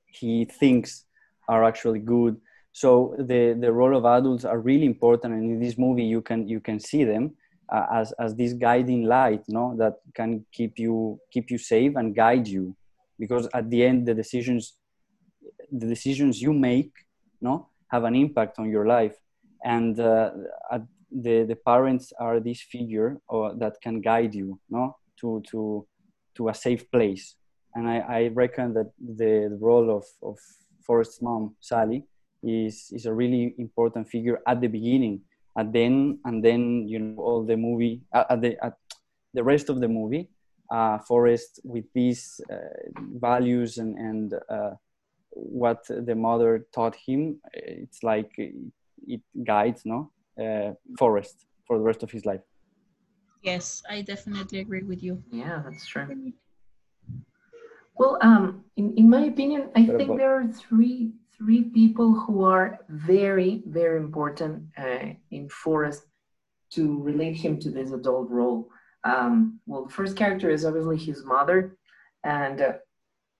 he 0.06 0.44
thinks 0.44 1.04
are 1.48 1.64
actually 1.64 2.00
good. 2.00 2.40
So 2.72 3.14
the 3.18 3.56
the 3.60 3.72
role 3.72 3.96
of 3.96 4.04
adults 4.04 4.44
are 4.44 4.58
really 4.58 4.86
important, 4.86 5.34
and 5.34 5.44
in 5.44 5.60
this 5.60 5.78
movie 5.78 6.04
you 6.04 6.22
can 6.22 6.48
you 6.48 6.60
can 6.60 6.80
see 6.80 7.04
them 7.04 7.36
uh, 7.68 7.86
as 7.92 8.12
as 8.18 8.34
this 8.34 8.52
guiding 8.52 9.04
light, 9.04 9.42
no, 9.48 9.74
that 9.76 10.00
can 10.14 10.44
keep 10.52 10.78
you 10.78 11.20
keep 11.30 11.50
you 11.50 11.58
safe 11.58 11.96
and 11.96 12.14
guide 12.14 12.48
you, 12.48 12.74
because 13.18 13.48
at 13.54 13.70
the 13.70 13.84
end 13.84 14.06
the 14.06 14.14
decisions 14.14 14.74
the 15.70 15.86
decisions 15.86 16.40
you 16.40 16.52
make, 16.52 16.92
no, 17.40 17.68
have 17.88 18.04
an 18.04 18.14
impact 18.14 18.58
on 18.58 18.70
your 18.70 18.86
life, 18.86 19.16
and 19.64 19.98
uh, 19.98 20.30
the 21.10 21.44
the 21.44 21.56
parents 21.56 22.12
are 22.18 22.40
this 22.40 22.60
figure 22.62 23.20
or 23.28 23.54
that 23.54 23.80
can 23.80 24.00
guide 24.00 24.34
you 24.34 24.58
no 24.68 24.96
to 25.20 25.42
to 25.50 25.86
to 26.36 26.48
a 26.48 26.54
safe 26.54 26.90
place. 26.90 27.36
And 27.74 27.88
i 27.88 27.98
i 27.98 28.20
reckon 28.28 28.74
that 28.74 28.90
the, 28.98 29.56
role 29.60 29.90
of 29.96 30.04
of 30.22 30.38
forrest's 30.86 31.22
mom 31.22 31.56
sally 31.60 32.04
is 32.42 32.90
is 32.92 33.06
a 33.06 33.14
really 33.14 33.54
important 33.58 34.08
figure 34.08 34.40
at 34.46 34.60
the 34.60 34.68
beginning. 34.68 35.20
And 35.56 35.72
then 35.72 36.18
and 36.24 36.44
then 36.44 36.88
you 36.88 36.98
know 36.98 37.22
all 37.22 37.44
the 37.44 37.56
movie 37.56 38.02
at 38.12 38.40
the 38.40 38.56
at 38.64 38.74
the 39.34 39.44
rest 39.44 39.68
of 39.68 39.80
the 39.80 39.88
movie 39.88 40.28
uh, 40.70 40.98
forrest 40.98 41.60
with 41.64 41.84
these 41.94 42.40
uh, 42.50 42.56
values 43.20 43.78
and 43.78 43.98
and 43.98 44.34
uh, 44.48 44.70
what 45.30 45.84
the 45.88 46.14
mother 46.14 46.66
taught 46.72 46.96
him 47.06 47.40
it's 47.52 48.02
like 48.02 48.30
it 48.38 49.20
guides 49.44 49.82
no 49.84 50.10
uh, 50.40 50.72
Forrest 50.98 51.46
for 51.66 51.78
the 51.78 51.84
rest 51.84 52.02
of 52.02 52.10
his 52.10 52.24
life. 52.24 52.40
Yes, 53.42 53.82
I 53.88 54.02
definitely 54.02 54.60
agree 54.60 54.82
with 54.82 55.02
you. 55.02 55.22
Yeah, 55.30 55.62
that's 55.64 55.86
true. 55.86 56.32
Well, 57.96 58.18
um, 58.22 58.64
in, 58.76 58.94
in 58.96 59.08
my 59.08 59.24
opinion, 59.26 59.70
I 59.76 59.86
think 59.86 60.16
there 60.16 60.34
are 60.34 60.48
three 60.48 61.12
three 61.36 61.64
people 61.64 62.14
who 62.14 62.44
are 62.44 62.78
very 62.88 63.62
very 63.66 63.98
important 63.98 64.64
uh, 64.78 65.14
in 65.30 65.48
Forrest 65.48 66.06
to 66.70 67.02
relate 67.02 67.36
him 67.36 67.58
to 67.60 67.70
this 67.70 67.92
adult 67.92 68.30
role. 68.30 68.68
Um, 69.04 69.60
well, 69.66 69.84
the 69.84 69.92
first 69.92 70.16
character 70.16 70.50
is 70.50 70.64
obviously 70.64 70.96
his 70.96 71.24
mother, 71.24 71.76
and 72.24 72.60
uh, 72.60 72.72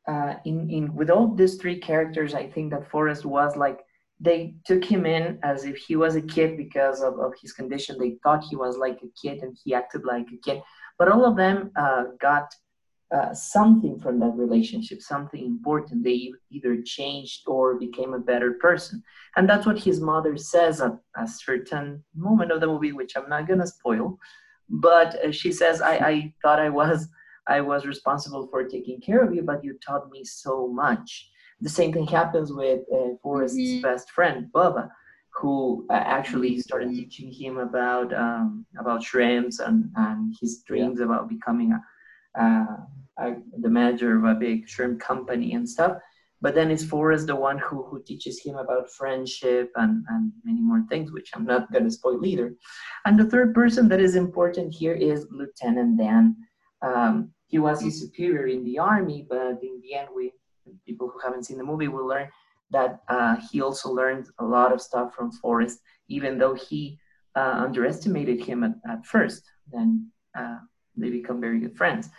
uh, 0.07 0.35
in 0.45 0.71
in 0.71 0.95
with 0.95 1.11
all 1.11 1.35
these 1.35 1.57
three 1.57 1.79
characters, 1.79 2.35
I 2.35 2.47
think 2.47 2.71
that 2.73 2.91
Forrest 2.91 3.25
was 3.25 3.57
like 3.57 3.81
they 4.21 4.55
took 4.65 4.85
him 4.85 5.07
in 5.07 5.39
as 5.43 5.65
if 5.65 5.77
he 5.77 5.97
was 5.97 6.17
a 6.17 6.23
kid 6.23 6.57
because 6.57 7.03
of, 7.03 7.19
of 7.19 7.33
his 7.41 7.53
condition. 7.53 7.99
They 7.99 8.17
thought 8.23 8.45
he 8.45 8.57
was 8.57 8.77
like 8.77 9.01
a 9.03 9.13
kid 9.21 9.43
and 9.43 9.57
he 9.65 9.75
acted 9.75 10.05
like 10.05 10.27
a 10.33 10.37
kid. 10.39 10.63
But 10.99 11.09
all 11.09 11.25
of 11.25 11.37
them 11.37 11.73
uh, 11.77 12.05
got 12.21 12.55
uh, 13.15 13.35
something 13.35 13.99
from 14.01 14.19
that 14.21 14.35
relationship, 14.37 15.03
something 15.03 15.45
important. 15.45 16.05
They 16.05 16.33
either 16.51 16.83
changed 16.83 17.43
or 17.47 17.79
became 17.79 18.15
a 18.15 18.19
better 18.19 18.53
person. 18.55 19.03
And 19.37 19.49
that's 19.49 19.67
what 19.67 19.79
his 19.79 20.01
mother 20.01 20.37
says 20.37 20.81
at 20.81 20.93
a 21.17 21.27
certain 21.27 22.05
moment 22.15 22.53
of 22.53 22.61
the 22.61 22.67
movie, 22.67 22.93
which 22.93 23.17
I'm 23.17 23.29
not 23.29 23.47
going 23.47 23.61
to 23.61 23.67
spoil. 23.67 24.19
But 24.69 25.25
uh, 25.25 25.33
she 25.33 25.53
says, 25.53 25.81
I, 25.81 25.97
I 25.97 26.33
thought 26.43 26.59
I 26.59 26.71
was. 26.71 27.09
I 27.47 27.61
was 27.61 27.85
responsible 27.85 28.49
for 28.51 28.65
taking 28.65 29.03
care 29.03 29.23
of 29.23 29.35
you, 29.35 29.43
but 29.43 29.63
you 29.63 29.79
taught 29.87 30.11
me 30.11 30.25
so 30.25 30.67
much 30.67 31.29
the 31.61 31.71
same 31.71 31.93
thing 31.93 32.07
happens 32.07 32.53
with 32.53 32.81
uh, 32.93 33.17
Forrest's 33.23 33.59
mm-hmm. 33.59 33.83
best 33.83 34.11
friend, 34.11 34.49
Bubba, 34.55 34.89
who 35.35 35.87
uh, 35.91 35.95
actually 35.95 36.61
started 36.61 36.91
teaching 36.91 37.33
him 37.33 37.59
about 37.59 38.13
um, 38.15 38.67
about 38.79 39.03
shrimps 39.03 39.59
and, 39.61 39.91
and 39.97 40.35
his 40.41 40.63
dreams 40.67 40.99
yeah. 40.99 41.07
about 41.07 41.29
becoming 41.29 41.73
a, 42.37 42.41
a, 43.19 43.37
the 43.61 43.71
manager 43.71 44.17
of 44.17 44.25
a 44.25 44.35
big 44.35 44.69
shrimp 44.69 45.01
company 45.01 45.55
and 45.55 45.69
stuff. 45.69 45.97
But 46.45 46.55
then 46.55 46.71
it's 46.71 46.85
Forrest 46.85 47.27
the 47.27 47.35
one 47.35 47.59
who, 47.59 47.85
who 47.85 48.03
teaches 48.03 48.39
him 48.45 48.57
about 48.57 48.91
friendship 48.91 49.71
and, 49.77 50.05
and 50.11 50.31
many 50.45 50.61
more 50.61 50.83
things, 50.91 51.11
which 51.11 51.31
I'm 51.35 51.47
not 51.47 51.73
going 51.73 51.85
to 51.85 51.91
spoil 51.91 52.23
either. 52.23 52.55
And 53.07 53.19
the 53.19 53.31
third 53.33 53.55
person 53.55 53.89
that 53.89 53.99
is 53.99 54.15
important 54.15 54.75
here 54.75 54.93
is 54.93 55.27
Lieutenant 55.31 55.97
Dan. 55.97 56.37
Um, 56.83 57.33
he 57.47 57.59
was 57.59 57.81
his 57.81 57.99
superior 57.99 58.47
in 58.47 58.63
the 58.63 58.79
army, 58.79 59.27
but 59.27 59.57
in 59.69 59.81
the 59.83 59.95
end, 59.95 60.09
we 60.15 60.33
people 60.87 61.09
who 61.09 61.19
haven't 61.19 61.45
seen 61.47 61.57
the 61.57 61.65
movie 61.65 61.89
will 61.89 62.07
learn 62.07 62.29
that 62.71 63.01
uh, 63.09 63.37
he 63.51 63.63
also 63.63 63.89
learned 63.91 64.27
a 64.39 64.45
lot 64.45 64.71
of 64.71 64.83
stuff 64.83 65.15
from 65.15 65.33
Forrest, 65.33 65.79
even 66.09 66.37
though 66.37 66.55
he 66.55 66.99
uh, 67.37 67.55
underestimated 67.67 68.39
him 68.45 68.65
at, 68.65 68.75
at 68.87 69.07
first. 69.07 69.43
Then 69.73 70.11
uh, 70.39 70.59
they 70.95 71.09
become 71.09 71.41
very 71.41 71.59
good 71.59 71.77
friends. 71.81 72.11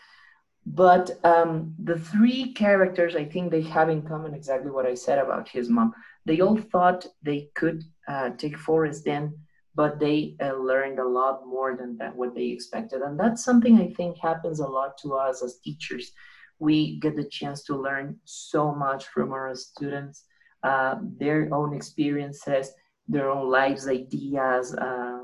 But 0.65 1.12
um, 1.24 1.75
the 1.77 2.00
three 2.00 2.53
characters, 2.53 3.15
I 3.15 3.25
think 3.25 3.51
they 3.51 3.62
have 3.62 3.89
in 3.89 4.01
common 4.01 4.34
exactly 4.34 4.72
what 4.72 4.88
I 4.88 4.95
said 4.95 5.19
about 5.19 5.48
his 5.48 5.69
mom. 5.69 5.93
They 6.25 6.41
all 6.41 6.57
thought 6.57 7.05
they 7.22 7.50
could 7.55 7.84
uh, 8.07 8.31
take 8.31 8.57
Forrest 8.57 9.05
in, 9.05 9.38
but 9.75 10.00
they 10.00 10.36
uh, 10.41 10.53
learned 10.53 11.00
a 11.00 11.07
lot 11.07 11.45
more 11.45 11.77
than 11.77 11.98
that, 11.98 12.15
what 12.15 12.34
they 12.34 12.48
expected. 12.48 13.01
And 13.01 13.19
that's 13.19 13.43
something 13.43 13.79
I 13.79 13.93
think 13.93 14.17
happens 14.17 14.60
a 14.60 14.67
lot 14.67 14.98
to 15.03 15.13
us 15.13 15.43
as 15.43 15.60
teachers 15.63 16.12
we 16.60 17.00
get 17.00 17.15
the 17.15 17.25
chance 17.25 17.63
to 17.63 17.75
learn 17.75 18.17
so 18.24 18.74
much 18.74 19.07
from 19.07 19.31
our 19.34 19.53
students, 19.55 20.24
uh, 20.63 20.95
their 21.17 21.53
own 21.53 21.75
experiences, 21.75 22.72
their 23.07 23.29
own 23.29 23.50
lives, 23.50 23.88
ideas, 23.88 24.74
uh, 24.75 25.19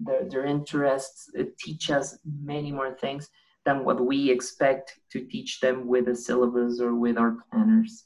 their, 0.00 0.28
their 0.28 0.44
interests 0.44 1.30
it 1.34 1.56
teach 1.58 1.90
us 1.90 2.18
many 2.42 2.72
more 2.72 2.94
things 3.00 3.28
than 3.64 3.84
what 3.84 4.04
we 4.04 4.30
expect 4.30 4.98
to 5.10 5.20
teach 5.20 5.60
them 5.60 5.86
with 5.86 6.08
a 6.08 6.14
syllabus 6.14 6.80
or 6.80 6.94
with 6.94 7.16
our 7.16 7.36
planners. 7.50 8.04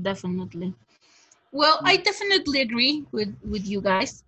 Definitely. 0.00 0.74
Well, 1.50 1.80
I 1.82 1.96
definitely 1.96 2.60
agree 2.60 3.04
with, 3.10 3.34
with 3.42 3.66
you 3.66 3.80
guys. 3.80 4.24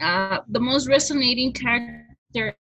Uh, 0.00 0.40
the 0.48 0.60
most 0.60 0.88
resonating 0.88 1.52
character 1.52 2.56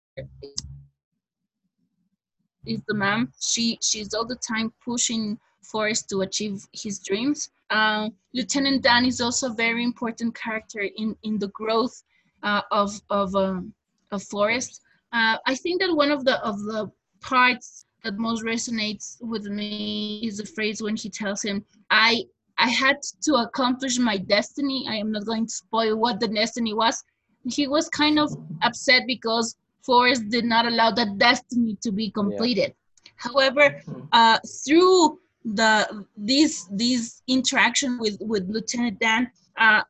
is 2.65 2.82
the 2.88 2.94
mom. 2.94 3.32
She 3.39 3.77
she's 3.82 4.13
all 4.13 4.25
the 4.25 4.36
time 4.36 4.74
pushing 4.84 5.38
Forrest 5.62 6.10
to 6.10 6.22
achieve 6.22 6.65
his 6.74 7.00
dreams. 7.00 7.50
Uh, 7.70 8.10
Lieutenant 8.34 8.82
Dan 8.82 9.06
is 9.06 9.22
also 9.22 9.51
a 9.51 9.53
very 9.53 9.84
important 9.84 10.34
character 10.36 10.88
in 10.96 11.15
in 11.24 11.38
the 11.38 11.50
growth 11.50 12.03
uh, 12.44 12.62
of 12.72 13.00
of 13.10 13.36
um, 13.36 13.74
of 14.12 14.24
Forrest. 14.24 14.82
Uh, 15.13 15.38
I 15.46 15.56
think 15.56 15.82
that 15.82 15.96
one 15.96 16.12
of 16.12 16.25
the 16.25 16.44
of 16.44 16.60
the 16.63 16.91
parts 17.22 17.86
that 18.04 18.18
most 18.18 18.44
resonates 18.44 19.18
with 19.22 19.46
me 19.46 20.22
is 20.24 20.38
the 20.38 20.46
phrase 20.46 20.82
when 20.82 20.96
he 20.96 21.10
tells 21.10 21.42
him, 21.42 21.66
"I 21.90 22.26
I 22.58 22.70
had 22.70 22.98
to 23.24 23.36
accomplish 23.36 24.00
my 24.00 24.18
destiny. 24.18 24.86
I 24.90 24.96
am 24.96 25.12
not 25.12 25.26
going 25.26 25.46
to 25.46 25.52
spoil 25.52 25.96
what 25.98 26.20
the 26.20 26.28
destiny 26.28 26.74
was." 26.74 27.04
He 27.46 27.68
was 27.68 27.90
kind 27.90 28.20
of 28.20 28.36
upset 28.62 29.04
because 29.08 29.56
Forrest 29.84 30.30
did 30.30 30.46
not 30.46 30.66
allow 30.66 30.92
that 30.92 31.18
destiny 31.18 31.78
to 31.82 31.92
be 31.92 32.12
completed. 32.12 32.74
Yeah. 32.74 33.12
However, 33.16 33.82
uh, 34.12 34.38
through 34.66 35.20
the 35.46 36.06
these 36.18 36.68
these 36.72 37.24
interaction 37.28 37.98
with 38.00 38.18
with 38.20 38.50
Lieutenant 38.50 39.00
Dan, 39.00 39.32
uh, 39.58 39.84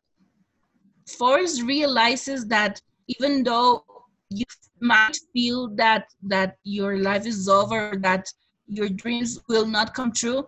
Forrest 1.18 1.64
realizes 1.64 2.46
that 2.48 2.82
even 3.08 3.44
though 3.44 3.84
you 4.30 4.46
might 4.80 5.18
feel 5.34 5.70
that 5.76 6.08
that 6.24 6.58
your 6.64 6.98
life 6.98 7.26
is 7.26 7.48
over, 7.50 7.94
that 8.02 8.28
your 8.68 8.90
dreams 8.90 9.40
will 9.48 9.66
not 9.66 9.94
come 9.94 10.12
true, 10.12 10.48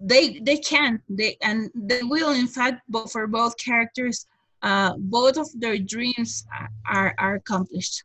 they 0.00 0.38
they 0.40 0.58
can. 0.58 1.00
They 1.08 1.36
and 1.42 1.70
they 1.74 2.02
will 2.02 2.32
in 2.32 2.46
fact 2.46 2.82
but 2.88 3.10
for 3.10 3.26
both 3.26 3.56
characters 3.56 4.26
uh, 4.62 4.94
both 4.96 5.36
of 5.36 5.48
their 5.60 5.76
dreams 5.78 6.46
are, 6.86 7.14
are 7.18 7.34
accomplished. 7.34 8.04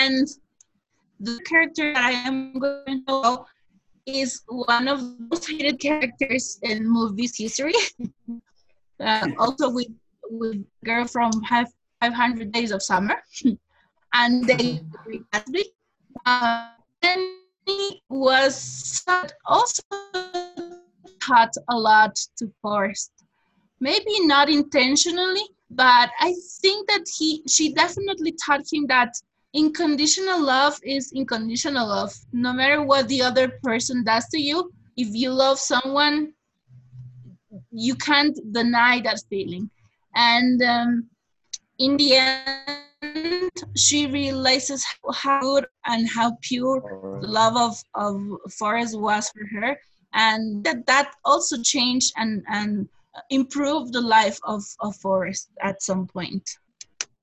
And 0.00 0.26
the 1.20 1.38
character 1.46 1.92
that 1.92 2.02
I 2.02 2.12
am 2.12 2.58
going 2.58 3.04
to 3.06 3.12
know 3.12 3.46
is 4.06 4.42
one 4.48 4.88
of 4.88 5.00
the 5.00 5.28
most 5.30 5.48
hated 5.48 5.78
characters 5.80 6.58
in 6.62 6.88
movies 6.88 7.36
history. 7.36 7.74
uh, 9.00 9.28
also 9.38 9.70
with 9.70 9.88
with 10.30 10.64
girl 10.84 11.06
from 11.06 11.30
500 12.00 12.52
Days 12.52 12.70
of 12.70 12.82
Summer, 12.82 13.16
and 14.12 14.44
they. 14.46 14.80
Uh, 16.26 16.68
he 17.66 18.02
was 18.08 19.04
also 19.46 19.82
taught 21.20 21.54
a 21.68 21.76
lot 21.76 22.16
to 22.36 22.52
Forrest. 22.60 23.12
Maybe 23.80 24.26
not 24.26 24.48
intentionally, 24.48 25.44
but 25.70 26.10
I 26.20 26.34
think 26.60 26.88
that 26.88 27.04
he 27.16 27.42
she 27.48 27.72
definitely 27.72 28.34
taught 28.44 28.62
him 28.72 28.86
that 28.88 29.14
Unconditional 29.54 30.42
love 30.42 30.78
is 30.82 31.12
unconditional 31.14 31.86
love. 31.86 32.14
No 32.32 32.54
matter 32.54 32.82
what 32.82 33.06
the 33.08 33.20
other 33.20 33.48
person 33.62 34.02
does 34.02 34.26
to 34.28 34.40
you, 34.40 34.72
if 34.96 35.08
you 35.12 35.30
love 35.30 35.58
someone, 35.58 36.32
you 37.70 37.94
can't 37.96 38.38
deny 38.50 39.00
that 39.02 39.22
feeling. 39.28 39.68
And 40.14 40.62
um, 40.62 41.10
in 41.78 41.98
the 41.98 42.14
end, 42.16 42.80
she 43.76 44.06
realizes 44.06 44.84
how 45.14 45.40
good 45.40 45.66
and 45.86 46.08
how 46.08 46.36
pure 46.42 46.80
the 47.20 47.28
love 47.28 47.56
of, 47.56 47.82
of 47.94 48.52
Forrest 48.52 48.98
was 48.98 49.28
for 49.30 49.60
her. 49.60 49.76
And 50.14 50.62
that, 50.64 50.86
that 50.86 51.12
also 51.24 51.56
changed 51.62 52.12
and, 52.16 52.42
and 52.48 52.88
improved 53.30 53.92
the 53.92 54.00
life 54.00 54.38
of, 54.44 54.62
of 54.80 54.94
Forrest 54.96 55.50
at 55.60 55.82
some 55.82 56.06
point. 56.06 56.48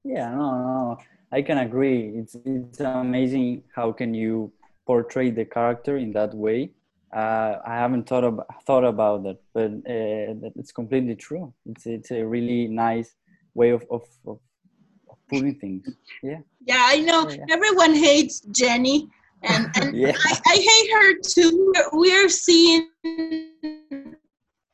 Yeah, 0.03 0.29
no, 0.29 0.57
no. 0.57 0.97
I 1.31 1.41
can 1.41 1.59
agree. 1.59 2.11
It's 2.15 2.35
it's 2.43 2.79
amazing 2.79 3.63
how 3.75 3.91
can 3.91 4.13
you 4.13 4.51
portray 4.87 5.29
the 5.29 5.45
character 5.45 5.97
in 5.97 6.11
that 6.13 6.33
way. 6.33 6.71
Uh, 7.15 7.57
I 7.65 7.75
haven't 7.75 8.07
thought 8.07 8.23
about 8.23 8.47
thought 8.65 8.83
about 8.83 9.23
that, 9.23 9.37
but 9.53 9.71
uh, 9.71 10.49
it's 10.55 10.71
completely 10.71 11.15
true. 11.15 11.53
It's 11.65 11.85
it's 11.85 12.11
a 12.11 12.25
really 12.25 12.67
nice 12.67 13.13
way 13.53 13.69
of 13.69 13.85
of, 13.91 14.03
of, 14.25 14.39
putting 15.29 15.55
things. 15.55 15.89
Yeah. 16.21 16.39
Yeah, 16.65 16.83
I 16.85 16.99
know. 16.99 17.27
Yeah, 17.29 17.37
yeah. 17.47 17.55
Everyone 17.55 17.93
hates 17.93 18.41
Jenny, 18.51 19.07
and, 19.43 19.67
and 19.75 19.95
yeah. 19.95 20.13
I, 20.25 20.39
I 20.45 20.55
hate 20.55 20.91
her 20.93 21.19
too. 21.21 21.73
We're 21.93 22.29
seeing 22.29 22.89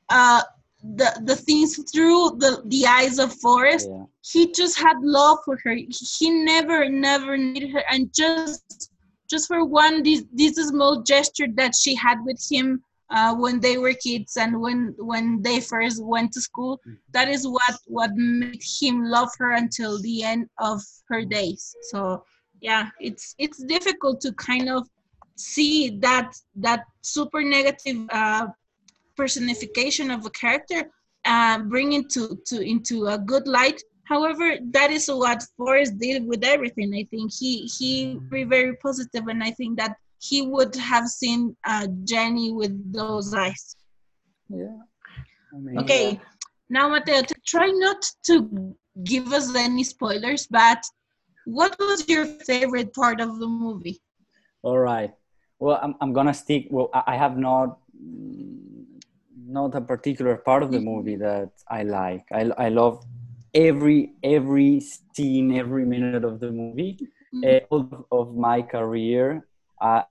uh, 0.10 0.42
the 0.84 1.22
the 1.24 1.36
things 1.36 1.78
through 1.92 2.38
the 2.40 2.62
the 2.66 2.86
eyes 2.86 3.20
of 3.20 3.34
Forrest. 3.34 3.90
Yeah. 3.90 4.04
He 4.22 4.52
just 4.52 4.80
had 4.80 4.98
love 5.02 5.40
for 5.46 5.58
her. 5.64 5.76
He 5.76 6.30
never 6.30 6.90
never 6.90 7.38
needed 7.38 7.72
her, 7.72 7.84
and 7.90 8.12
just 8.14 8.92
just 9.30 9.48
for 9.48 9.66
one 9.66 10.04
this 10.04 10.24
this 10.34 10.56
small 10.56 11.02
gesture 11.02 11.48
that 11.56 11.76
she 11.76 11.96
had 11.96 12.18
with 12.26 12.42
him 12.50 12.84
uh, 13.12 13.36
when 13.36 13.60
they 13.60 13.78
were 13.78 13.94
kids 13.94 14.38
and 14.38 14.60
when 14.60 14.96
when 14.98 15.42
they 15.42 15.60
first 15.60 16.04
went 16.04 16.32
to 16.34 16.42
school 16.42 16.80
mm-hmm. 16.80 16.96
that 17.12 17.28
is 17.30 17.48
what 17.48 17.76
what 17.88 18.12
made 18.16 18.62
him 18.82 19.04
love 19.04 19.30
her 19.38 19.54
until 19.54 20.02
the 20.02 20.24
end 20.24 20.48
of 20.60 20.82
her 21.10 21.24
days. 21.24 21.76
So 21.92 22.24
yeah 22.62 22.90
it's 23.00 23.36
it's 23.38 23.64
difficult 23.64 24.22
to 24.22 24.34
kind 24.34 24.70
of 24.70 24.88
see 25.36 25.98
that 26.00 26.34
that 26.56 26.86
super 27.02 27.44
negative 27.44 27.98
uh, 28.12 28.48
personification 29.16 30.10
of 30.10 30.26
a 30.26 30.30
character 30.32 30.90
uh, 31.26 31.60
bring 31.60 31.94
into 31.94 32.40
to 32.46 32.62
into 32.62 33.08
a 33.08 33.18
good 33.18 33.48
light. 33.48 33.82
However 34.06 34.58
that 34.72 34.92
is 34.92 35.08
what 35.08 35.44
forrest 35.58 35.98
did 36.00 36.26
with 36.26 36.44
everything. 36.44 36.94
I 36.96 37.04
think 37.12 37.32
he 37.34 37.70
he 37.78 38.20
very 38.30 38.46
very 38.46 38.76
positive 38.78 39.28
and 39.28 39.44
i 39.44 39.52
think 39.52 39.78
that 39.78 39.98
he 40.28 40.38
would 40.54 40.76
have 40.76 41.08
seen 41.08 41.56
uh, 41.66 41.88
Jenny 42.04 42.52
with 42.52 42.74
those 42.94 43.34
eyes. 43.34 43.76
Yeah. 44.50 44.78
I 45.54 45.58
mean, 45.58 45.78
Okay, 45.80 46.20
now 46.70 46.90
Mateo, 46.90 47.22
try 47.46 47.68
not 47.86 48.02
to 48.28 48.76
give 49.04 49.34
us 49.34 49.48
any 49.56 49.84
spoilers, 49.84 50.48
but 50.48 50.82
what 51.46 51.78
was 51.80 52.08
your 52.10 52.26
favorite 52.26 52.94
part 52.94 53.22
of 53.22 53.40
the 53.40 53.48
movie? 53.48 54.02
All 54.64 54.80
right. 54.80 55.14
Well, 55.60 55.80
I'm, 55.82 55.96
I'm 56.02 56.14
gonna 56.14 56.34
stick. 56.34 56.68
Well, 56.70 56.90
I 56.94 57.02
I 57.14 57.16
have 57.24 57.38
not 57.38 57.70
not 59.58 59.76
a 59.76 59.82
particular 59.82 60.36
part 60.38 60.64
of 60.64 60.72
the 60.72 60.82
movie 60.92 61.18
that 61.28 61.52
I 61.70 61.84
like. 61.84 62.26
I, 62.40 62.42
I 62.66 62.70
love 62.70 62.96
every 63.54 64.00
every 64.24 64.80
scene, 64.80 65.56
every 65.64 65.86
minute 65.86 66.24
of 66.26 66.40
the 66.40 66.52
movie. 66.52 66.98
Mhm. 67.34 67.44
Uh, 67.46 67.76
of, 67.76 68.06
of 68.12 68.36
my 68.36 68.62
career, 68.62 69.26
I 69.82 70.04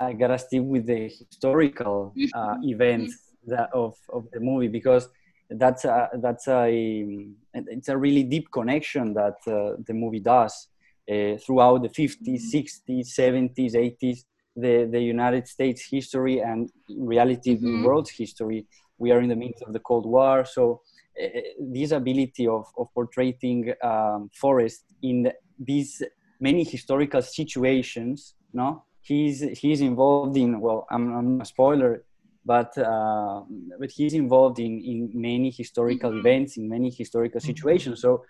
I 0.00 0.12
gotta 0.12 0.38
stick 0.38 0.62
with 0.64 0.86
the 0.86 1.08
historical 1.08 2.18
uh, 2.34 2.54
events 2.62 3.16
that 3.46 3.70
of, 3.72 3.94
of 4.12 4.26
the 4.32 4.40
movie 4.40 4.68
because 4.68 5.08
that's 5.50 5.84
a 5.84 6.08
that's 6.20 6.48
a 6.48 7.06
it's 7.54 7.88
a 7.88 7.96
really 7.96 8.24
deep 8.24 8.50
connection 8.52 9.14
that 9.14 9.36
uh, 9.46 9.76
the 9.86 9.92
movie 9.94 10.20
does 10.20 10.68
uh, 11.10 11.36
throughout 11.44 11.82
the 11.82 11.88
50s, 11.88 12.50
60s, 12.50 13.14
70s, 13.14 13.74
80s, 13.74 14.24
the 14.56 14.88
the 14.90 15.00
United 15.00 15.46
States 15.48 15.86
history 15.90 16.40
and 16.40 16.70
reality 16.98 17.54
the 17.56 17.76
Mhm. 17.76 17.82
world's 17.84 18.10
history. 18.10 18.66
We 18.98 19.10
are 19.12 19.20
in 19.20 19.28
the 19.28 19.36
midst 19.36 19.62
of 19.66 19.72
the 19.72 19.80
Cold 19.80 20.06
War, 20.06 20.44
so 20.44 20.80
uh, 21.22 21.40
this 21.60 21.90
ability 21.92 22.46
of 22.46 22.64
of 22.78 22.86
portraying 22.94 23.72
um, 23.82 24.30
Forrest 24.40 24.84
in 25.02 25.24
the, 25.24 25.34
these 25.58 26.02
many 26.40 26.64
historical 26.64 27.22
situations, 27.22 28.34
no, 28.52 28.84
he's 29.00 29.40
he's 29.60 29.80
involved 29.80 30.36
in. 30.36 30.60
Well, 30.60 30.86
I'm, 30.90 31.12
I'm 31.16 31.40
a 31.40 31.44
spoiler, 31.44 32.04
but 32.44 32.76
uh, 32.78 33.42
but 33.78 33.90
he's 33.90 34.14
involved 34.14 34.58
in 34.58 34.80
in 34.80 35.10
many 35.14 35.50
historical 35.50 36.10
Mhm. 36.12 36.18
events, 36.20 36.56
in 36.56 36.68
many 36.68 36.90
historical 36.90 37.40
situations. 37.40 38.00
So, 38.00 38.24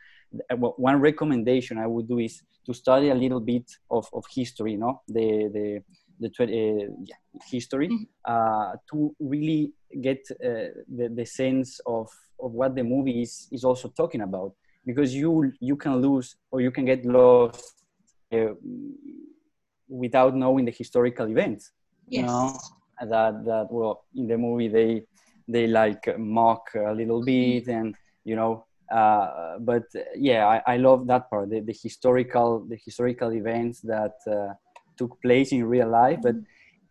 uh, 0.50 0.56
one 0.56 1.00
recommendation 1.00 1.78
I 1.78 1.86
would 1.86 2.08
do 2.08 2.18
is 2.18 2.42
to 2.66 2.72
study 2.72 3.10
a 3.10 3.14
little 3.14 3.40
bit 3.40 3.70
of, 3.90 4.08
of 4.12 4.24
history, 4.34 4.76
no, 4.76 5.02
the 5.08 5.48
the 5.52 5.82
the 6.20 6.28
uh, 6.40 6.46
yeah, 7.04 7.16
history 7.50 7.88
Mhm. 7.88 8.06
uh, 8.24 8.76
to 8.90 9.14
really 9.18 9.72
get 10.00 10.20
uh, 10.32 10.70
the, 10.88 11.08
the 11.14 11.24
sense 11.26 11.80
of, 11.86 12.08
of 12.38 12.52
what 12.52 12.74
the 12.74 12.82
movie 12.82 13.22
is, 13.22 13.48
is 13.50 13.64
also 13.64 13.88
talking 13.88 14.20
about 14.22 14.52
because 14.86 15.14
you 15.14 15.52
you 15.60 15.76
can 15.76 15.96
lose 16.00 16.36
or 16.50 16.60
you 16.60 16.70
can 16.70 16.84
get 16.84 17.04
lost 17.04 17.83
without 19.88 20.34
knowing 20.34 20.64
the 20.64 20.70
historical 20.82 21.26
events 21.28 21.72
Yes. 22.08 22.26
know, 22.26 22.52
that 23.12 23.44
that 23.48 23.66
well 23.70 24.04
in 24.14 24.26
the 24.28 24.36
movie 24.46 24.68
they 24.68 25.02
they 25.54 25.66
like 25.66 26.04
mock 26.18 26.64
a 26.74 26.92
little 27.00 27.22
bit 27.24 27.66
and 27.68 27.94
you 28.24 28.36
know 28.36 28.52
uh, 28.98 29.58
but 29.60 29.84
uh, 29.96 30.00
yeah 30.28 30.46
I, 30.46 30.74
I 30.74 30.76
love 30.76 31.06
that 31.06 31.30
part 31.30 31.50
the, 31.50 31.60
the 31.60 31.76
historical 31.86 32.48
the 32.68 32.78
historical 32.84 33.32
events 33.32 33.80
that 33.80 34.16
uh, 34.30 34.52
took 34.98 35.20
place 35.22 35.50
in 35.52 35.64
real 35.64 35.88
life 35.88 36.18
but 36.22 36.36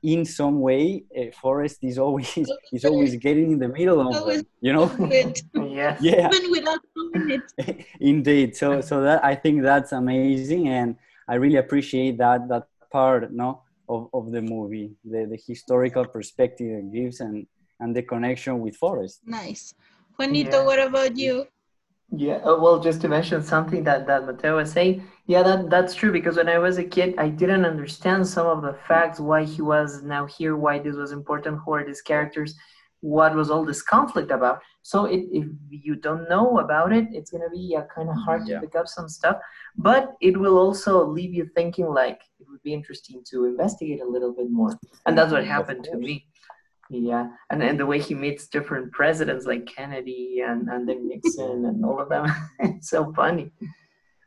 in 0.02 0.26
some 0.26 0.60
way 0.60 1.04
uh, 1.18 1.32
Forrest 1.42 1.78
is 1.84 1.98
always 1.98 2.36
is 2.76 2.84
always 2.92 3.16
getting 3.18 3.52
in 3.54 3.60
the 3.60 3.68
middle 3.78 4.00
of 4.02 4.08
Always 4.16 4.38
them 4.38 4.48
you 4.62 4.74
know 4.74 4.86
With, 4.98 5.42
Yes. 5.80 6.02
yeah 6.02 6.30
even 6.34 6.52
without 6.52 6.80
knowing 6.96 7.30
it. 7.38 7.86
indeed 8.00 8.56
so 8.56 8.82
so 8.82 9.02
that 9.02 9.24
i 9.24 9.36
think 9.36 9.62
that's 9.62 9.92
amazing 9.92 10.68
and 10.68 10.96
i 11.28 11.36
really 11.36 11.58
appreciate 11.58 12.18
that 12.18 12.48
that 12.48 12.66
part 12.92 13.32
no 13.32 13.62
of, 13.90 14.08
of 14.14 14.32
the 14.32 14.42
movie 14.42 14.92
the, 15.04 15.26
the 15.32 15.40
historical 15.48 16.06
perspective 16.06 16.68
it 16.80 16.92
gives 16.94 17.20
and 17.20 17.48
and 17.80 17.96
the 17.96 18.04
connection 18.04 18.60
with 18.60 18.76
Forrest 18.76 19.22
Nice. 19.26 19.74
Juanito, 20.18 20.60
Yeah. 20.60 20.66
what 20.66 20.80
about 20.80 21.18
you? 21.18 21.48
Yeah, 22.16 22.36
uh, 22.46 22.58
well, 22.62 22.80
just 22.80 23.02
to 23.02 23.08
mention 23.08 23.42
something 23.42 23.84
that, 23.86 24.06
that 24.06 24.28
Mateo 24.28 24.58
was 24.58 24.72
saying, 24.72 25.04
yeah, 25.26 25.42
that, 25.42 25.72
that's 25.72 25.96
true 25.96 26.12
because 26.12 26.38
when 26.38 26.48
I 26.48 26.60
was 26.60 26.78
a 26.78 26.84
kid, 26.84 27.16
I 27.18 27.28
didn't 27.30 27.66
understand 27.66 28.28
some 28.28 28.46
of 28.46 28.62
the 28.62 28.76
facts, 28.88 29.20
why 29.20 29.44
he 29.44 29.64
was 29.64 30.04
now 30.04 30.28
here, 30.28 30.56
why 30.56 30.78
this 30.78 30.96
was 30.96 31.12
important, 31.12 31.62
who 31.66 31.74
are 31.74 31.84
these 31.84 32.04
characters, 32.04 32.54
what 33.04 33.36
was 33.36 33.52
all 33.52 33.66
this 33.66 33.82
conflict 33.82 34.32
about. 34.32 34.58
So 34.82 35.06
it, 35.06 35.24
if 35.40 35.46
you 35.70 35.96
don't 35.96 36.26
know 36.30 36.60
about 36.60 36.94
it, 36.94 37.06
it's 37.12 37.32
going 37.32 37.44
to 37.44 37.50
be 37.50 37.76
uh, 37.76 37.84
kind 37.94 38.10
of 38.10 38.16
hard 38.16 38.42
Yeah. 38.48 38.56
to 38.56 38.62
pick 38.62 38.76
up 38.82 38.88
some 38.88 39.10
stuff, 39.10 39.38
but 39.78 40.04
it 40.22 40.36
will 40.38 40.58
also 40.58 41.06
leave 41.06 41.34
you 41.34 41.46
thinking 41.54 41.88
like 42.02 42.22
it 42.40 42.46
would 42.50 42.64
be 42.64 42.74
interesting 42.74 43.22
to 43.32 43.36
investigate 43.46 44.00
a 44.02 44.10
little 44.16 44.34
bit 44.34 44.50
more. 44.50 44.72
And 45.06 45.18
that's 45.18 45.34
what 45.34 45.46
happened 45.46 45.84
to 45.92 45.98
me. 45.98 46.14
Yeah, 46.90 47.26
and 47.50 47.60
and 47.64 47.80
the 47.82 47.86
way 47.92 48.00
he 48.00 48.14
meets 48.14 48.48
different 48.48 48.92
presidents 49.00 49.46
like 49.52 49.66
Kennedy 49.76 50.42
and 50.48 50.70
and 50.74 50.88
then 50.88 51.08
Nixon 51.12 51.66
and 51.70 51.84
all 51.88 52.00
of 52.04 52.08
them, 52.14 52.26
it's 52.60 52.90
so 52.90 53.12
funny. 53.14 53.52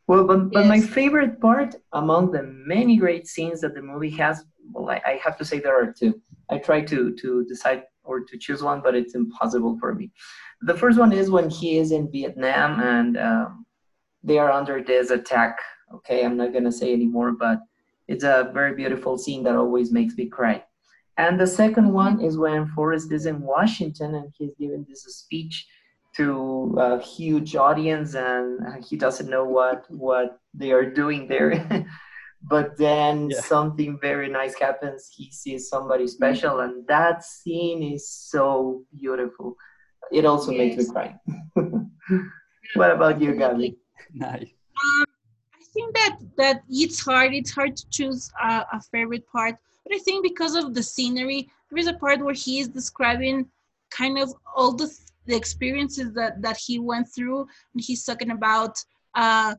Well, 0.08 0.24
but, 0.30 0.40
but 0.52 0.66
my 0.66 0.80
favorite 0.80 1.40
part 1.40 1.70
among 1.92 2.22
the 2.36 2.42
many 2.74 2.96
great 3.04 3.26
scenes 3.32 3.60
that 3.62 3.74
the 3.74 3.82
movie 3.82 4.14
has, 4.22 4.44
well, 4.72 4.88
I, 4.90 4.98
I 5.12 5.20
have 5.24 5.36
to 5.38 5.44
say 5.44 5.56
there 5.60 5.78
are 5.82 5.92
two. 6.00 6.12
I 6.50 6.58
try 6.58 6.80
to 6.92 6.98
to 7.22 7.28
decide 7.52 7.80
or 8.06 8.20
to 8.20 8.38
choose 8.38 8.62
one, 8.62 8.80
but 8.80 8.94
it's 8.94 9.14
impossible 9.14 9.76
for 9.78 9.94
me. 9.94 10.10
The 10.62 10.74
first 10.74 10.98
one 10.98 11.12
is 11.12 11.30
when 11.30 11.50
he 11.50 11.78
is 11.78 11.92
in 11.92 12.10
Vietnam 12.10 12.80
and 12.80 13.16
um, 13.18 13.66
they 14.22 14.38
are 14.38 14.50
under 14.50 14.82
this 14.82 15.10
attack. 15.10 15.58
Okay, 15.94 16.24
I'm 16.24 16.36
not 16.36 16.52
gonna 16.52 16.72
say 16.72 16.92
anymore, 16.92 17.32
but 17.32 17.60
it's 18.08 18.24
a 18.24 18.50
very 18.54 18.74
beautiful 18.74 19.18
scene 19.18 19.42
that 19.44 19.56
always 19.56 19.92
makes 19.92 20.16
me 20.16 20.26
cry. 20.26 20.64
And 21.18 21.40
the 21.40 21.46
second 21.46 21.92
one 21.92 22.20
is 22.20 22.36
when 22.36 22.66
Forrest 22.68 23.10
is 23.12 23.26
in 23.26 23.40
Washington 23.40 24.14
and 24.14 24.32
he's 24.36 24.54
giving 24.58 24.84
this 24.88 25.02
speech 25.02 25.66
to 26.16 26.74
a 26.78 27.00
huge 27.00 27.56
audience 27.56 28.14
and 28.14 28.84
he 28.84 28.96
doesn't 28.96 29.28
know 29.28 29.44
what 29.44 29.84
what 29.90 30.38
they 30.54 30.72
are 30.72 30.88
doing 30.90 31.28
there. 31.28 31.86
but 32.42 32.76
then 32.76 33.30
Yeah. 33.30 33.40
something 33.40 33.98
very 34.00 34.28
nice 34.28 34.54
happens. 34.58 35.08
He 35.14 35.30
sees 35.30 35.68
somebody 35.68 36.06
special 36.06 36.60
and 36.60 36.86
that 36.86 37.24
scene 37.24 37.82
is 37.82 38.08
so 38.08 38.84
beautiful. 38.94 39.56
It 40.12 40.24
also 40.24 40.52
makes 40.52 40.76
me 40.76 40.84
cry. 40.92 41.16
what 42.74 42.90
about 42.90 43.20
you, 43.20 43.34
Gabby? 43.34 43.78
nice 44.12 44.52
Um, 44.84 45.04
I 45.54 45.64
think 45.74 45.94
that 45.94 46.18
that 46.36 46.62
it's 46.68 47.00
hard. 47.00 47.34
It's 47.34 47.50
hard 47.50 47.76
to 47.76 47.88
choose 47.90 48.30
a, 48.42 48.64
a 48.72 48.80
favorite 48.92 49.26
part, 49.26 49.56
but 49.84 49.94
I 49.94 49.98
think 49.98 50.22
because 50.22 50.54
of 50.54 50.74
the 50.74 50.82
scenery, 50.82 51.50
there 51.70 51.78
is 51.78 51.86
a 51.88 51.94
part 51.94 52.20
where 52.20 52.34
he 52.34 52.60
is 52.60 52.68
describing 52.68 53.46
kind 53.90 54.18
of 54.18 54.32
all 54.54 54.72
the 54.72 54.88
the 55.26 55.34
experiences 55.34 56.12
that 56.14 56.40
that 56.42 56.56
he 56.56 56.78
went 56.78 57.08
through, 57.14 57.40
and 57.72 57.82
he's 57.82 58.04
talking 58.04 58.30
about. 58.30 58.76
Uh, 59.14 59.54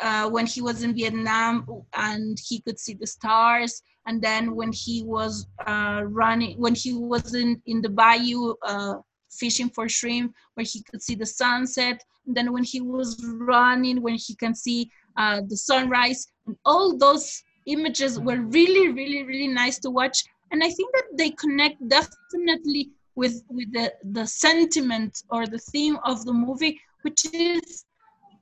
uh, 0.00 0.28
when 0.28 0.46
he 0.46 0.60
was 0.62 0.82
in 0.82 0.94
Vietnam 0.94 1.66
and 1.94 2.38
he 2.48 2.60
could 2.60 2.78
see 2.78 2.94
the 2.94 3.06
stars, 3.06 3.82
and 4.06 4.22
then 4.22 4.54
when 4.54 4.72
he 4.72 5.02
was 5.04 5.46
uh, 5.66 6.02
running, 6.04 6.58
when 6.58 6.74
he 6.74 6.92
was 6.92 7.34
in, 7.34 7.60
in 7.66 7.82
the 7.82 7.88
bayou 7.88 8.54
uh, 8.66 8.94
fishing 9.30 9.68
for 9.70 9.88
shrimp, 9.88 10.34
where 10.54 10.64
he 10.64 10.82
could 10.82 11.02
see 11.02 11.14
the 11.14 11.26
sunset, 11.26 12.02
and 12.26 12.36
then 12.36 12.52
when 12.52 12.64
he 12.64 12.80
was 12.80 13.22
running, 13.24 14.02
when 14.02 14.14
he 14.14 14.34
can 14.34 14.54
see 14.54 14.90
uh, 15.16 15.40
the 15.48 15.56
sunrise, 15.56 16.26
and 16.46 16.56
all 16.64 16.96
those 16.96 17.42
images 17.66 18.18
were 18.18 18.40
really, 18.40 18.88
really, 18.88 19.22
really 19.24 19.48
nice 19.48 19.78
to 19.80 19.90
watch. 19.90 20.24
And 20.50 20.62
I 20.64 20.70
think 20.70 20.92
that 20.94 21.04
they 21.14 21.30
connect 21.30 21.76
definitely 21.88 22.90
with 23.14 23.42
with 23.48 23.72
the 23.72 23.92
the 24.12 24.26
sentiment 24.26 25.22
or 25.30 25.46
the 25.46 25.58
theme 25.58 25.98
of 26.04 26.24
the 26.24 26.32
movie, 26.32 26.80
which 27.02 27.26
is 27.32 27.84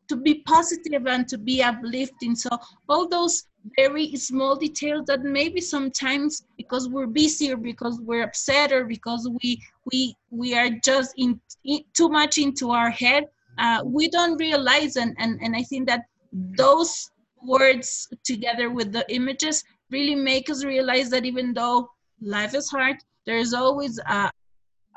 to 0.08 0.16
be 0.16 0.42
positive 0.46 1.06
and 1.06 1.28
to 1.28 1.38
be 1.38 1.62
uplifting. 1.62 2.34
So 2.34 2.50
all 2.88 3.08
those 3.08 3.44
very 3.76 4.14
small 4.16 4.56
details 4.56 5.06
that 5.06 5.22
maybe 5.22 5.60
sometimes 5.60 6.44
because 6.56 6.88
we're 6.88 7.06
busy 7.06 7.52
or 7.52 7.56
because 7.56 8.00
we're 8.00 8.24
upset 8.24 8.72
or 8.72 8.84
because 8.84 9.28
we 9.42 9.62
we 9.90 10.14
we 10.30 10.56
are 10.56 10.70
just 10.84 11.14
in, 11.16 11.40
in 11.64 11.80
too 11.94 12.08
much 12.08 12.38
into 12.38 12.70
our 12.70 12.90
head, 12.90 13.24
uh, 13.58 13.82
we 13.84 14.08
don't 14.08 14.38
realize 14.38 14.96
and, 14.96 15.14
and 15.18 15.38
and 15.42 15.54
I 15.54 15.62
think 15.62 15.86
that 15.88 16.02
those 16.32 17.10
words 17.46 18.08
together 18.24 18.70
with 18.70 18.92
the 18.92 19.04
images 19.12 19.64
really 19.90 20.14
make 20.14 20.50
us 20.50 20.64
realize 20.64 21.08
that 21.10 21.24
even 21.24 21.54
though 21.54 21.90
life 22.20 22.54
is 22.54 22.68
hard, 22.70 22.96
there 23.26 23.38
is 23.38 23.54
always 23.54 23.98
a 23.98 24.30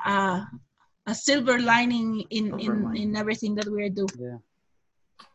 a, 0.06 0.46
a 1.06 1.14
silver 1.14 1.58
lining 1.58 2.24
in, 2.30 2.46
Silver 2.46 2.58
in, 2.58 2.82
lining. 2.82 3.02
in 3.02 3.16
everything 3.16 3.54
that 3.54 3.68
we 3.68 3.82
are 3.84 3.90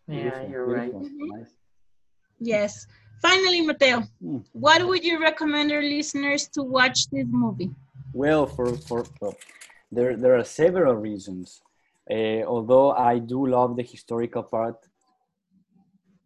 doing. 0.07 0.19
yeah 0.19 0.25
Yeah, 0.25 0.47
beautiful, 0.47 0.51
you're 0.51 0.65
right. 0.65 0.91
beautiful, 0.91 1.27
nice 1.37 1.51
Yes. 2.39 2.87
Finally, 3.21 3.61
Mateo, 3.61 4.03
Hmm. 4.21 4.39
what 4.53 4.85
would 4.87 5.03
you 5.03 5.19
recommend 5.19 5.71
our 5.71 5.81
listeners 5.81 6.47
to 6.49 6.61
watch 6.63 7.07
this 7.11 7.25
movie? 7.29 7.71
Well, 8.13 8.45
for, 8.45 8.67
for 8.87 9.03
well, 9.21 9.35
there, 9.91 10.15
there 10.15 10.35
are 10.37 10.43
several 10.43 10.95
reasons. 10.95 11.61
Uh, 12.09 12.43
although 12.43 12.91
I 12.91 13.19
do 13.19 13.47
love 13.47 13.75
the 13.75 13.83
historical 13.83 14.43
part, 14.43 14.77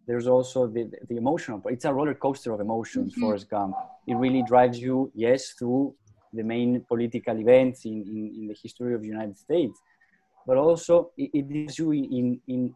there's 0.07 0.27
also 0.27 0.67
the, 0.67 0.83
the 1.09 1.15
emotional 1.17 1.59
part. 1.59 1.73
It's 1.75 1.85
a 1.85 1.93
roller 1.93 2.13
coaster 2.15 2.51
of 2.53 2.59
emotions, 2.59 3.13
Mhm. 3.15 3.21
Forrest 3.21 3.49
Gump. 3.49 3.75
It 4.07 4.15
really 4.15 4.43
drives 4.43 4.77
you, 4.79 5.11
yes, 5.15 5.53
through 5.57 5.95
the 6.33 6.43
main 6.43 6.81
political 6.87 7.37
events 7.39 7.85
in, 7.85 8.01
in, 8.15 8.21
in 8.39 8.47
the 8.47 8.55
history 8.61 8.93
of 8.93 9.01
the 9.01 9.07
United 9.07 9.37
States, 9.37 9.79
but 10.45 10.57
also 10.57 11.11
it, 11.17 11.29
it 11.33 11.45
gives 11.49 11.77
you 11.79 11.91
in, 11.91 12.05
in, 12.19 12.41
in 12.47 12.61
a- 12.65 12.75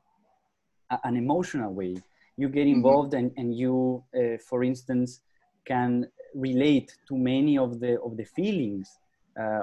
an 1.04 1.16
emotional 1.18 1.74
way. 1.74 1.96
You 2.38 2.50
get 2.50 2.68
Mhm. 2.68 2.76
involved 2.78 3.14
and, 3.14 3.32
and 3.38 3.56
you, 3.56 4.04
uh, 4.16 4.38
for 4.50 4.64
instance, 4.64 5.22
can 5.66 6.08
relate 6.34 6.92
to 7.08 7.18
many 7.18 7.58
of 7.58 7.80
the, 7.80 8.00
of 8.02 8.18
the 8.18 8.26
feelings 8.26 9.00
uh, 9.40 9.62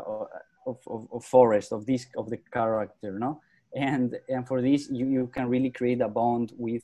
of, 0.66 0.78
of, 0.86 1.06
of 1.12 1.24
Forrest, 1.24 1.72
of 1.72 1.86
this, 1.86 2.06
of 2.16 2.30
the 2.30 2.38
character, 2.52 3.18
no? 3.18 3.40
And, 3.74 4.16
and 4.28 4.46
for 4.46 4.60
this, 4.60 4.88
you, 4.90 5.06
you 5.06 5.26
can 5.34 5.48
really 5.48 5.70
create 5.70 6.00
a 6.00 6.08
bond 6.08 6.52
with 6.56 6.82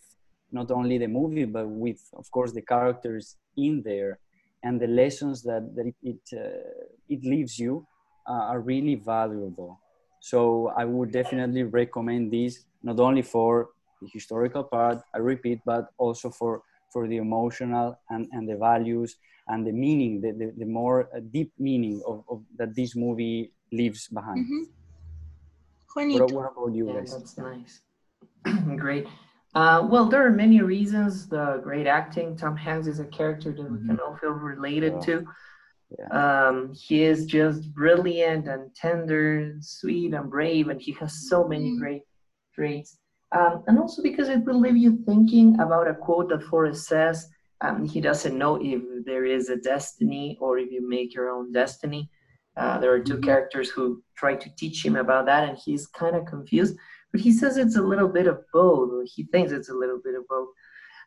not 0.51 0.71
only 0.71 0.97
the 0.99 1.07
movie 1.09 1.45
but 1.45 1.69
with 1.69 2.01
of 2.17 2.31
course 2.31 2.53
the 2.53 2.63
characters 2.63 3.37
in 3.57 3.83
there 3.85 4.19
and 4.63 4.81
the 4.81 4.87
lessons 4.87 5.43
that, 5.43 5.63
that 5.77 5.87
it 5.87 5.97
it, 6.03 6.39
uh, 6.39 6.71
it 7.09 7.23
leaves 7.23 7.59
you 7.59 7.87
uh, 8.29 8.33
are 8.53 8.61
really 8.61 8.95
valuable 8.95 9.81
so 10.21 10.73
i 10.77 10.85
would 10.85 11.13
definitely 11.13 11.63
recommend 11.65 12.33
this 12.33 12.65
not 12.83 12.99
only 12.99 13.23
for 13.23 13.69
the 14.01 14.09
historical 14.13 14.65
part 14.65 14.99
i 15.15 15.19
repeat 15.19 15.61
but 15.65 15.89
also 15.99 16.31
for 16.31 16.63
for 16.93 17.07
the 17.07 17.17
emotional 17.19 17.99
and, 18.11 18.27
and 18.33 18.49
the 18.49 18.57
values 18.57 19.17
and 19.49 19.67
the 19.67 19.73
meaning 19.73 20.21
the, 20.21 20.33
the, 20.33 20.53
the 20.59 20.65
more 20.65 21.09
uh, 21.15 21.21
deep 21.33 21.53
meaning 21.59 22.01
of, 22.07 22.25
of 22.31 22.43
that 22.57 22.75
this 22.75 22.97
movie 22.97 23.53
leaves 23.73 24.09
behind 24.09 24.47
Mhm. 24.47 24.65
what, 25.95 26.05
Juanito. 26.05 26.27
what 26.35 26.53
about 26.53 26.75
you 26.75 26.87
Yeah, 26.89 26.95
guys 27.01 27.13
that's 27.13 27.37
nice. 27.39 27.83
great. 28.77 29.07
Uh, 29.55 29.87
well, 29.91 30.05
there 30.07 30.25
are 30.27 30.31
many 30.31 30.61
reasons. 30.61 31.29
The 31.29 31.61
great 31.63 31.87
acting. 31.87 32.37
Tom 32.37 32.57
Hanks 32.57 32.87
is 32.87 33.01
a 33.01 33.05
character 33.07 33.51
that 33.53 33.71
we 33.71 33.79
can 33.87 33.99
all 34.01 34.17
feel 34.17 34.31
related 34.31 34.95
Yeah. 34.95 35.07
to. 35.07 35.15
Yeah. 35.99 36.09
Um, 36.49 36.75
he 36.75 37.03
is 37.03 37.27
just 37.27 37.73
brilliant 37.75 38.47
and 38.47 38.75
tender, 38.75 39.39
and 39.39 39.65
sweet 39.65 40.13
and 40.15 40.31
brave, 40.31 40.69
and 40.69 40.81
he 40.81 40.93
has 41.01 41.13
so 41.29 41.49
many 41.49 41.71
Mhm. 41.73 41.79
great 41.81 42.03
traits. 42.55 42.99
Um, 43.33 43.63
and 43.67 43.79
also 43.79 44.03
because 44.03 44.29
it 44.29 44.45
will 44.45 44.59
leave 44.61 44.77
you 44.77 44.99
thinking 45.05 45.61
about 45.61 45.89
a 45.89 45.95
quote 45.95 46.31
that 46.31 46.43
Forrest 46.43 46.87
says. 46.87 47.29
Um, 47.61 47.85
he 47.85 48.01
doesn't 48.01 48.39
know 48.39 48.57
if 48.63 48.83
there 49.05 49.25
is 49.25 49.49
a 49.49 49.57
destiny 49.57 50.39
or 50.41 50.59
if 50.59 50.71
you 50.71 50.89
make 50.89 51.13
your 51.13 51.29
own 51.29 51.53
destiny. 51.53 52.11
Uh, 52.57 52.79
there 52.79 52.93
are 52.93 53.01
2 53.01 53.19
Mhm. 53.19 53.23
characters 53.25 53.69
who 53.71 54.03
try 54.17 54.35
to 54.35 54.49
teach 54.57 54.85
him 54.85 54.97
about 54.97 55.27
that, 55.27 55.49
and 55.49 55.59
he's 55.59 55.87
kind 55.87 56.17
of 56.17 56.25
confused. 56.25 56.77
But 57.13 57.21
he 57.21 57.33
says 57.33 57.57
it's 57.57 57.77
a 57.77 57.83
little 57.83 58.09
bit 58.09 58.27
of 58.27 58.39
both. 58.53 58.91
or 58.93 59.05
He 59.05 59.25
thinks 59.25 59.53
it's 59.53 59.69
a 59.71 59.75
little 59.83 60.01
bit 60.03 60.15
of 60.15 60.27
both. 60.29 60.49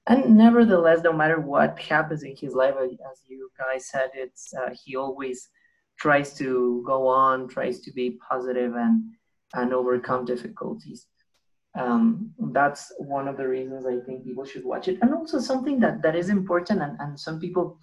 And 0.08 0.36
nevertheless, 0.38 1.02
no 1.04 1.14
matter 1.14 1.40
what 1.40 1.80
happens 1.80 2.24
in 2.24 2.36
his 2.36 2.54
life, 2.54 2.76
as 2.80 3.24
you 3.28 3.50
guys 3.58 3.90
said, 3.90 4.10
it's 4.14 4.54
uh, 4.54 4.74
he 4.84 4.96
always 4.96 5.50
tries 5.98 6.34
to 6.36 6.84
go 6.88 7.08
on, 7.08 7.48
tries 7.48 7.80
to 7.82 7.92
be 7.94 8.18
positive 8.30 8.76
and 8.76 9.04
and 9.54 9.74
overcome 9.74 10.26
difficulties. 10.26 11.08
Um, 11.74 12.32
that's 12.52 12.92
one 12.98 13.28
of 13.28 13.38
the 13.38 13.48
reasons 13.48 13.86
I 13.86 14.06
think 14.06 14.26
people 14.26 14.46
should 14.46 14.66
watch 14.66 14.88
it. 14.88 15.00
And 15.02 15.14
also 15.14 15.40
something 15.40 15.80
that, 15.80 16.02
that 16.02 16.16
is 16.16 16.30
important, 16.30 16.82
and, 16.82 16.98
and 17.00 17.20
some 17.20 17.40
people, 17.40 17.80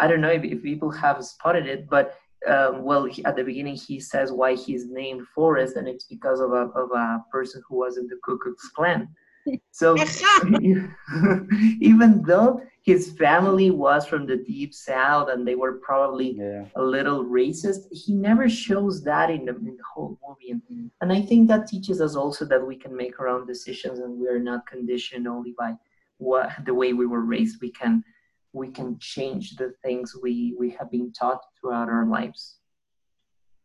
I 0.00 0.06
don't 0.06 0.22
know 0.22 0.30
if, 0.30 0.42
if 0.44 0.62
people 0.62 0.90
have 0.90 1.24
spotted 1.24 1.66
it, 1.66 1.88
but 1.90 2.14
um, 2.46 2.82
well, 2.82 3.04
he, 3.04 3.24
at 3.24 3.36
the 3.36 3.44
beginning 3.44 3.76
he 3.76 3.98
says 3.98 4.32
why 4.32 4.54
he's 4.54 4.86
named 4.88 5.26
Forrest, 5.34 5.76
and 5.76 5.88
it's 5.88 6.04
because 6.04 6.40
of 6.40 6.52
a, 6.52 6.70
of 6.74 6.90
a 6.92 7.24
person 7.30 7.62
who 7.68 7.76
was 7.76 7.98
in 7.98 8.06
the 8.06 8.18
Ku 8.24 8.38
Klux 8.38 8.68
Klan. 8.70 9.08
So 9.70 9.96
even 11.80 12.22
though 12.22 12.60
his 12.82 13.12
family 13.12 13.70
was 13.70 14.06
from 14.06 14.26
the 14.26 14.36
deep 14.36 14.72
south 14.72 15.28
and 15.28 15.46
they 15.46 15.54
were 15.54 15.74
probably 15.74 16.36
yeah 16.38 16.64
a 16.76 16.82
little 16.82 17.24
racist, 17.24 17.82
he 17.90 18.14
never 18.14 18.48
shows 18.48 19.02
that 19.04 19.30
in 19.30 19.44
the, 19.44 19.56
in 19.56 19.76
the 19.76 19.88
whole 19.92 20.18
movie. 20.26 20.50
And, 20.52 20.90
and 21.00 21.12
I 21.12 21.20
think 21.22 21.48
that 21.48 21.66
teaches 21.66 22.00
us 22.00 22.16
also 22.16 22.44
that 22.46 22.66
we 22.66 22.76
can 22.76 22.96
make 22.96 23.18
our 23.20 23.28
own 23.28 23.46
decisions 23.46 23.98
and 23.98 24.18
we 24.18 24.28
are 24.28 24.38
not 24.38 24.66
conditioned 24.66 25.26
only 25.26 25.54
by 25.58 25.74
what 26.18 26.50
the 26.64 26.74
way 26.74 26.92
we 26.92 27.06
were 27.06 27.24
raised. 27.24 27.58
We 27.60 27.70
can 27.70 28.04
we 28.52 28.68
can 28.68 28.98
change 28.98 29.56
the 29.56 29.74
things 29.84 30.16
we, 30.22 30.56
we 30.58 30.70
have 30.70 30.90
been 30.90 31.12
taught 31.12 31.40
throughout 31.60 31.88
our 31.90 32.06
lives. 32.06 32.56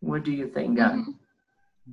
What 0.01 0.23
do 0.23 0.31
you 0.31 0.47
think, 0.49 0.77
Gabi? 0.77 1.05
Mhm. 1.05 1.15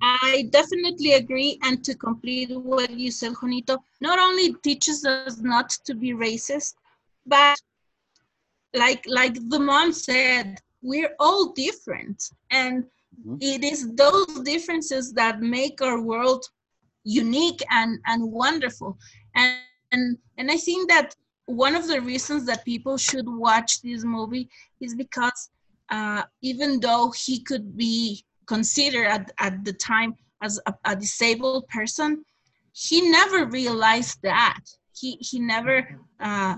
I 0.02 0.48
definitely 0.50 1.12
agree. 1.12 1.58
And 1.62 1.84
to 1.84 1.94
complete 1.94 2.50
what 2.54 2.90
you 2.90 3.10
said, 3.10 3.32
Juanito, 3.40 3.78
not 4.00 4.18
only 4.18 4.54
teaches 4.54 5.04
us 5.04 5.38
not 5.40 5.70
to 5.86 5.94
be 5.94 6.12
racist, 6.12 6.74
but 7.26 7.56
like 8.74 9.04
like 9.06 9.34
the 9.48 9.58
mom 9.58 9.92
said, 9.92 10.58
we're 10.82 11.14
all 11.18 11.52
different. 11.52 12.30
And 12.50 12.84
Mhm. 13.16 13.40
it 13.40 13.64
is 13.64 13.94
those 13.94 14.40
differences 14.44 15.12
that 15.14 15.40
make 15.40 15.80
our 15.82 16.00
world 16.00 16.44
unique 17.04 17.62
and, 17.70 17.98
and 18.06 18.30
wonderful. 18.32 18.98
And, 19.34 19.60
and 19.92 20.18
and 20.36 20.50
I 20.50 20.56
think 20.56 20.88
that 20.90 21.14
one 21.46 21.74
of 21.74 21.86
the 21.88 22.00
reasons 22.00 22.46
that 22.46 22.64
people 22.64 22.96
should 22.98 23.26
watch 23.28 23.82
this 23.82 24.04
movie 24.04 24.48
is 24.80 24.94
because 24.94 25.50
uh, 25.90 26.22
even 26.42 26.80
though 26.80 27.12
he 27.12 27.40
could 27.40 27.76
be 27.76 28.24
considered 28.48 29.06
at, 29.06 29.30
at 29.38 29.64
the 29.64 29.72
time 29.72 30.16
as 30.42 30.58
a, 30.66 30.74
a 30.84 30.96
disabled 30.96 31.68
person, 31.68 32.24
he 32.72 33.10
never 33.10 33.46
realized 33.46 34.18
that. 34.22 34.60
He 34.98 35.16
he 35.20 35.38
never 35.38 35.86
uh, 36.18 36.56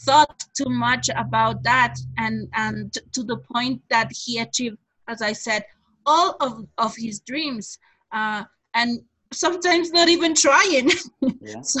thought 0.00 0.44
too 0.54 0.70
much 0.70 1.08
about 1.16 1.62
that, 1.64 1.96
and 2.18 2.48
and 2.54 2.96
to 3.12 3.24
the 3.24 3.38
point 3.38 3.82
that 3.90 4.10
he 4.12 4.38
achieved, 4.38 4.78
as 5.08 5.20
I 5.22 5.32
said, 5.32 5.64
all 6.06 6.36
of 6.40 6.66
of 6.78 6.94
his 6.96 7.20
dreams, 7.20 7.78
uh, 8.12 8.44
and 8.74 9.00
sometimes 9.32 9.90
not 9.90 10.08
even 10.08 10.34
trying. 10.34 10.90
yeah 11.40 11.60
so 11.62 11.80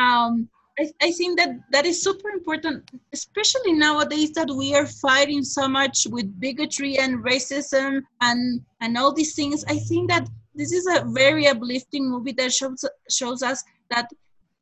um, 0.00 0.48
I, 0.78 0.90
I 1.00 1.12
think 1.12 1.38
that 1.38 1.50
that 1.72 1.86
is 1.86 2.02
super 2.02 2.28
important, 2.28 2.90
especially 3.12 3.72
nowadays 3.72 4.32
that 4.32 4.50
we 4.50 4.74
are 4.74 4.86
fighting 4.86 5.42
so 5.42 5.66
much 5.66 6.06
with 6.10 6.38
bigotry 6.38 6.98
and 6.98 7.24
racism 7.24 8.02
and 8.20 8.60
and 8.80 8.98
all 8.98 9.12
these 9.12 9.34
things. 9.34 9.64
I 9.68 9.78
think 9.78 10.10
that 10.10 10.28
this 10.54 10.72
is 10.72 10.86
a 10.86 11.04
very 11.06 11.46
uplifting 11.46 12.10
movie 12.10 12.32
that 12.32 12.52
shows 12.52 12.84
shows 13.10 13.42
us 13.42 13.64
that 13.90 14.10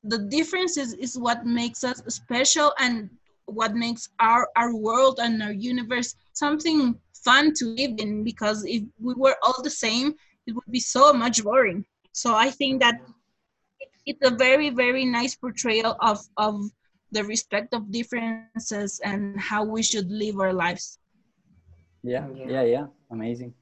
the 0.05 0.19
difference 0.19 0.77
is, 0.77 0.93
is 0.95 1.19
what 1.19 1.47
makes 1.47 1.83
us 1.83 2.03
special 2.09 2.73
and 2.79 3.11
what 3.47 3.75
makes 3.75 4.09
our 4.21 4.49
our 4.57 4.75
world 4.75 5.19
and 5.21 5.43
our 5.43 5.53
universe 5.53 6.15
something 6.33 6.95
fun 7.25 7.55
to 7.55 7.67
live 7.67 7.95
in. 7.99 8.23
Because 8.23 8.65
if 8.65 8.83
we 9.01 9.15
were 9.15 9.37
all 9.43 9.63
the 9.63 9.71
same, 9.71 10.15
it 10.47 10.55
would 10.55 10.71
be 10.71 10.81
so 10.81 11.13
much 11.13 11.43
boring. 11.43 11.85
So 12.13 12.37
I 12.37 12.51
think 12.51 12.81
that 12.83 13.01
it's 14.07 14.21
a 14.27 14.35
very 14.35 14.71
very 14.71 15.05
nice 15.05 15.35
portrayal 15.35 15.97
of 16.01 16.21
of 16.37 16.61
the 17.13 17.25
respect 17.25 17.75
of 17.75 17.91
differences 17.91 19.01
and 19.05 19.39
how 19.41 19.65
we 19.65 19.83
should 19.83 20.11
live 20.11 20.41
our 20.41 20.53
lives. 20.53 20.99
Yeah 22.03 22.27
Yeah. 22.35 22.51
yeah 22.51 22.63
yeah. 22.63 22.87
Amazing. 23.11 23.55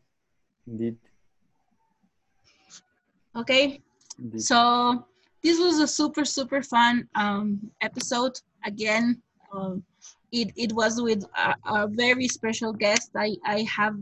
Indeed. 0.66 0.96
Okay 3.37 3.81
indeed. 4.18 4.42
so 4.42 5.05
this 5.42 5.59
was 5.59 5.81
a 5.81 5.87
super 5.87 6.24
super 6.24 6.62
fun 6.62 7.09
um, 7.14 7.70
episode. 7.81 8.38
Again 8.64 9.22
um, 9.52 9.83
it, 10.33 10.52
it 10.57 10.72
was 10.72 11.00
with 11.00 11.24
a, 11.37 11.55
a 11.66 11.88
very 11.88 12.26
special 12.28 12.72
guest. 12.72 13.11
I 13.16 13.37
i 13.44 13.66
have 13.68 13.96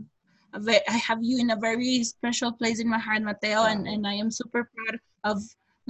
a 0.53 0.59
ve- 0.59 0.87
I 0.87 0.97
have 0.97 1.19
you 1.21 1.39
in 1.39 1.51
a 1.51 1.55
very 1.55 2.03
special 2.03 2.51
place 2.51 2.79
in 2.79 2.89
my 2.89 2.99
heart, 2.99 3.21
Mateo, 3.21 3.63
and, 3.63 3.87
and 3.87 4.05
I 4.07 4.13
am 4.13 4.31
super 4.31 4.69
proud 4.75 4.99
of 5.23 5.41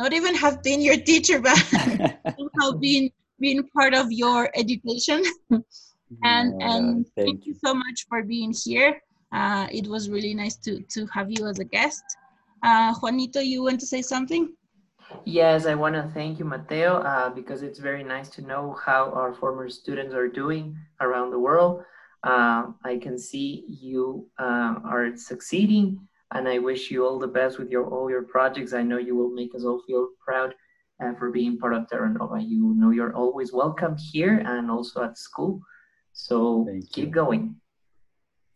not 0.02 0.14
even 0.14 0.34
have 0.36 0.64
been 0.64 0.82
your 0.82 0.98
teacher, 0.98 1.40
but 1.40 1.58
somehow 2.38 2.70
being 2.80 3.12
being 3.40 3.62
part 3.78 3.94
of 3.94 4.12
your 4.12 4.50
education. 4.56 5.20
and 6.24 6.48
Oh, 6.54 6.68
and 6.70 7.06
thank 7.16 7.26
thank 7.26 7.40
you 7.48 7.56
so 7.66 7.74
much 7.74 7.98
for 8.10 8.24
being 8.24 8.54
here. 8.66 8.92
Uh, 9.32 9.68
it 9.72 9.86
was 9.94 10.10
really 10.10 10.34
nice 10.34 10.58
to 10.66 10.82
to 10.96 11.06
have 11.16 11.28
you 11.36 11.48
as 11.52 11.60
a 11.60 11.68
guest. 11.78 12.04
Uh, 12.68 12.94
Juanito, 13.00 13.40
you 13.40 13.64
want 13.68 13.80
to 13.80 13.88
say 13.94 14.02
something? 14.02 14.44
Yes, 15.26 15.66
I 15.66 15.76
want 15.76 15.96
to 15.96 16.04
thank 16.18 16.40
you, 16.40 16.46
Mateo, 16.46 16.92
uh, 17.12 17.30
because 17.30 17.64
it's 17.68 17.80
very 17.80 18.04
nice 18.04 18.30
to 18.36 18.42
know 18.42 18.64
how 18.86 19.12
our 19.20 19.34
former 19.34 19.68
students 19.70 20.14
are 20.14 20.28
doing 20.28 20.78
around 21.00 21.32
the 21.32 21.40
world. 21.48 21.84
Uh, 22.24 22.60
I 22.92 22.98
can 22.98 23.18
see 23.18 23.66
you 23.68 24.30
uh, 24.38 24.76
are 24.94 25.18
succeeding, 25.18 26.08
and 26.34 26.48
I 26.48 26.58
wish 26.60 26.91
you 26.91 27.06
all 27.06 27.20
the 27.20 27.28
best 27.28 27.60
with 27.60 27.70
your 27.72 27.86
all 27.86 28.10
your 28.10 28.24
projects. 28.24 28.74
I 28.74 28.84
know 28.84 28.98
you 28.98 29.15
will 29.15 29.32
make 29.32 29.54
us 29.56 29.63
all 29.63 29.82
feel 29.88 30.10
proud 30.26 30.54
uh, 31.04 31.13
for 31.15 31.32
being 31.32 31.58
part 31.58 31.74
of 31.74 31.88
Terra 31.89 32.10
Nova. 32.10 32.39
You 32.41 32.74
know 32.76 32.91
you're 32.91 33.15
always 33.15 33.52
welcome 33.54 33.96
here 33.98 34.41
and 34.46 34.72
also 34.72 35.04
at 35.04 35.17
school. 35.17 35.62
So 36.13 36.65
Thank 36.67 36.91
keep 36.91 37.08
you. 37.08 37.12
going. 37.12 37.56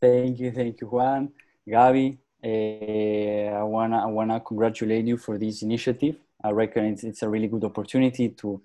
Thank 0.02 0.40
you, 0.40 0.52
thank 0.52 0.82
you, 0.82 0.88
Juan, 0.88 1.30
Gabi. 1.68 2.18
eh, 2.44 3.50
I 3.50 3.64
wanna 3.64 3.98
I 4.08 4.10
wanna 4.18 4.40
congratulate 4.40 5.06
you 5.06 5.18
for 5.18 5.38
this 5.38 5.62
initiative. 5.64 6.16
I 6.44 6.52
reckon 6.52 6.86
it's, 6.86 7.04
it's 7.04 7.24
a 7.24 7.30
really 7.30 7.48
good 7.48 7.64
opportunity 7.64 8.30
to 8.30 8.62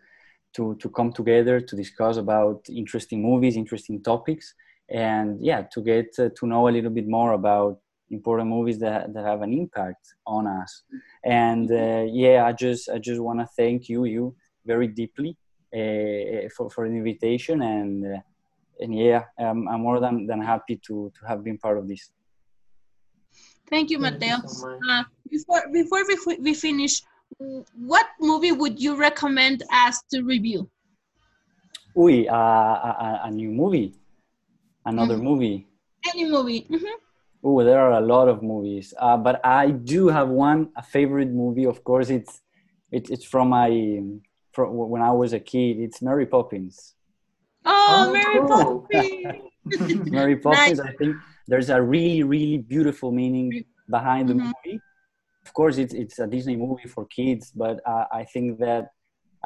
to 0.55 0.75
to 0.77 0.89
come 0.91 1.13
together 1.13 1.61
to 1.61 1.77
discuss 1.77 2.17
about 2.17 2.67
interesting 2.69 3.23
movies, 3.23 3.57
interesting 3.57 4.03
topics, 4.03 4.55
and 4.89 5.41
yeah, 5.41 5.63
to 5.73 5.81
get 5.83 6.09
uh, 6.19 6.29
to 6.37 6.47
know 6.47 6.69
a 6.69 6.73
little 6.77 6.91
bit 6.91 7.09
more 7.09 7.33
about 7.33 7.79
important 8.11 8.49
movies 8.49 8.79
that, 8.79 9.13
that 9.15 9.25
have 9.25 9.43
an 9.43 9.53
impact 9.53 10.15
on 10.27 10.47
us. 10.47 10.83
And 11.25 11.71
uh, 11.71 12.05
yeah, 12.09 12.45
I 12.47 12.53
just 12.53 12.89
I 12.89 12.99
just 12.99 13.21
want 13.21 13.41
to 13.41 13.47
thank 13.57 13.89
you 13.89 14.05
you 14.05 14.35
very 14.67 14.89
deeply 14.89 15.37
uh, 15.75 16.49
for 16.55 16.71
for 16.71 16.89
the 16.89 16.95
invitation 16.95 17.63
and. 17.63 18.07
Uh, 18.15 18.21
and 18.81 18.97
yeah, 18.97 19.25
um, 19.39 19.69
I'm 19.69 19.83
more 19.83 20.01
than, 20.01 20.27
than 20.27 20.41
happy 20.41 20.81
to, 20.87 21.13
to 21.19 21.27
have 21.27 21.45
been 21.45 21.59
part 21.59 21.79
of 21.79 21.87
this. 21.87 22.11
Thank 23.69 23.91
you, 23.91 23.99
Mateo. 23.99 24.39
So 24.47 24.79
uh, 24.91 25.05
before 25.31 25.63
before 25.73 26.03
we, 26.09 26.37
we 26.39 26.55
finish, 26.55 27.03
what 27.77 28.07
movie 28.21 28.53
would 28.53 28.81
you 28.81 28.97
recommend 28.97 29.63
us 29.73 30.03
to 30.11 30.23
review? 30.23 30.69
Uy, 31.97 32.27
uh, 32.29 32.35
a, 32.35 33.21
a, 33.25 33.31
new 33.31 33.51
movie, 33.51 33.95
another 34.85 35.15
mm 35.15 35.21
-hmm. 35.21 35.25
movie. 35.25 35.67
Any 36.13 36.25
movie. 36.31 36.67
Mm 36.69 36.79
-hmm. 36.79 36.97
Oh, 37.43 37.65
there 37.65 37.81
are 37.81 37.93
a 37.93 38.01
lot 38.01 38.29
of 38.29 38.43
movies, 38.43 38.93
uh, 38.99 39.17
but 39.17 39.41
I 39.45 39.71
do 39.71 40.09
have 40.09 40.29
one 40.29 40.71
a 40.77 40.83
favorite 40.83 41.31
movie. 41.31 41.65
Of 41.65 41.83
course, 41.85 42.11
it's 42.11 42.43
it, 42.93 43.09
it's 43.11 43.25
from 43.25 43.49
my 43.49 43.71
from 44.53 44.77
when 44.77 45.03
I 45.03 45.13
was 45.13 45.33
a 45.33 45.41
kid. 45.41 45.79
It's 45.79 46.03
Mary 46.03 46.27
Poppins. 46.27 46.95
Oh, 47.65 48.07
oh 48.09 48.13
Mary 48.13 48.41
cool. 48.41 48.87
Poppins! 48.91 50.11
Mary 50.11 50.37
Poppins. 50.37 50.79
Nice. 50.79 50.81
I 50.81 50.93
think 50.93 51.17
there's 51.51 51.71
a 51.71 51.81
really 51.83 52.23
really 52.23 52.59
beautiful 52.59 53.11
meaning 53.13 53.65
behind 53.89 54.29
the 54.29 54.35
mm 54.35 54.41
-hmm. 54.41 54.53
movie 54.53 54.79
of 55.45 55.51
course 55.53 55.77
it's, 55.83 55.95
it's 56.03 56.19
a 56.19 56.27
disney 56.27 56.57
movie 56.57 56.89
for 56.95 57.05
kids 57.07 57.45
but 57.63 57.77
uh, 57.93 58.07
i 58.21 58.25
think 58.33 58.47
that 58.59 58.85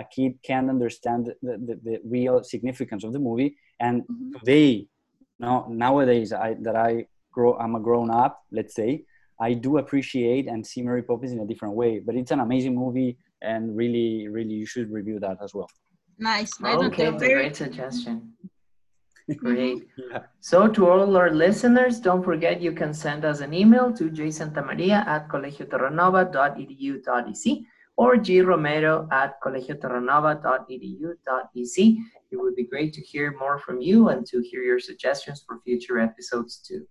a 0.02 0.04
kid 0.16 0.32
can 0.42 0.68
understand 0.74 1.20
the, 1.46 1.54
the, 1.66 1.74
the 1.86 1.96
real 2.16 2.36
significance 2.54 3.02
of 3.06 3.12
the 3.16 3.22
movie 3.28 3.50
and 3.80 3.94
mm-hmm. 4.02 4.32
today 4.38 4.86
now 5.44 5.66
nowadays 5.86 6.32
I, 6.32 6.48
that 6.66 6.76
i 6.88 6.92
grow 7.34 7.56
i'm 7.58 7.74
a 7.74 7.80
grown 7.80 8.10
up 8.10 8.42
let's 8.52 8.74
say 8.74 9.04
i 9.40 9.52
do 9.52 9.78
appreciate 9.78 10.46
and 10.46 10.66
see 10.66 10.82
mary 10.82 11.02
poppins 11.02 11.32
in 11.32 11.40
a 11.40 11.46
different 11.46 11.74
way 11.74 11.98
but 11.98 12.14
it's 12.14 12.30
an 12.30 12.40
amazing 12.40 12.74
movie 12.84 13.16
and 13.42 13.76
really 13.76 14.28
really 14.28 14.54
you 14.54 14.66
should 14.66 14.90
review 14.90 15.18
that 15.18 15.36
as 15.42 15.54
well 15.54 15.68
nice 16.18 16.52
okay 16.62 17.10
great 17.10 17.56
suggestion 17.56 18.34
Great. 19.38 19.88
Yeah. 19.96 20.24
So 20.40 20.68
to 20.68 20.90
all 20.90 21.16
our 21.16 21.30
listeners, 21.30 21.98
don't 21.98 22.22
forget 22.22 22.60
you 22.60 22.72
can 22.72 22.92
send 22.92 23.24
us 23.24 23.40
an 23.40 23.54
email 23.54 23.90
to 23.94 24.10
jsantamaria 24.10 25.06
at 25.06 25.28
colegioterranova.edu.ec 25.28 27.64
or 27.96 28.16
gromero 28.16 29.08
at 29.12 29.40
colegioterranova.edu.ec. 29.40 31.78
It 32.30 32.36
would 32.36 32.56
be 32.56 32.64
great 32.64 32.92
to 32.94 33.00
hear 33.00 33.34
more 33.38 33.58
from 33.58 33.80
you 33.80 34.08
and 34.08 34.26
to 34.26 34.42
hear 34.42 34.62
your 34.62 34.80
suggestions 34.80 35.44
for 35.46 35.60
future 35.60 36.00
episodes 36.00 36.58
too. 36.58 36.88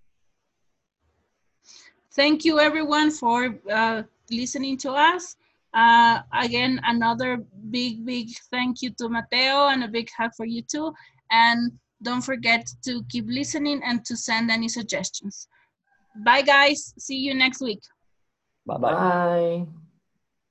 Thank 2.16 2.46
you 2.46 2.60
everyone 2.60 3.10
for 3.12 3.58
uh, 3.72 4.04
listening 4.30 4.78
to 4.80 4.92
us. 4.92 5.36
Uh, 5.74 6.20
again, 6.32 6.80
another 6.84 7.44
big, 7.72 8.06
big 8.06 8.28
thank 8.52 8.82
you 8.84 8.92
to 9.00 9.10
Mateo 9.10 9.70
and 9.70 9.84
a 9.84 9.88
big 9.88 10.10
hug 10.16 10.32
for 10.38 10.46
you 10.46 10.62
too. 10.62 10.94
And 11.32 11.72
don't 12.04 12.22
forget 12.22 12.68
to 12.86 13.04
keep 13.10 13.26
listening 13.28 13.82
and 13.84 14.06
to 14.06 14.16
send 14.16 14.52
any 14.52 14.70
suggestions. 14.70 15.48
Bye, 16.24 16.44
guys. 16.44 16.94
See 17.00 17.18
you 17.18 17.34
next 17.34 17.62
week. 17.62 17.82
Bye-bye. 18.68 18.94
Bye. 18.94 19.66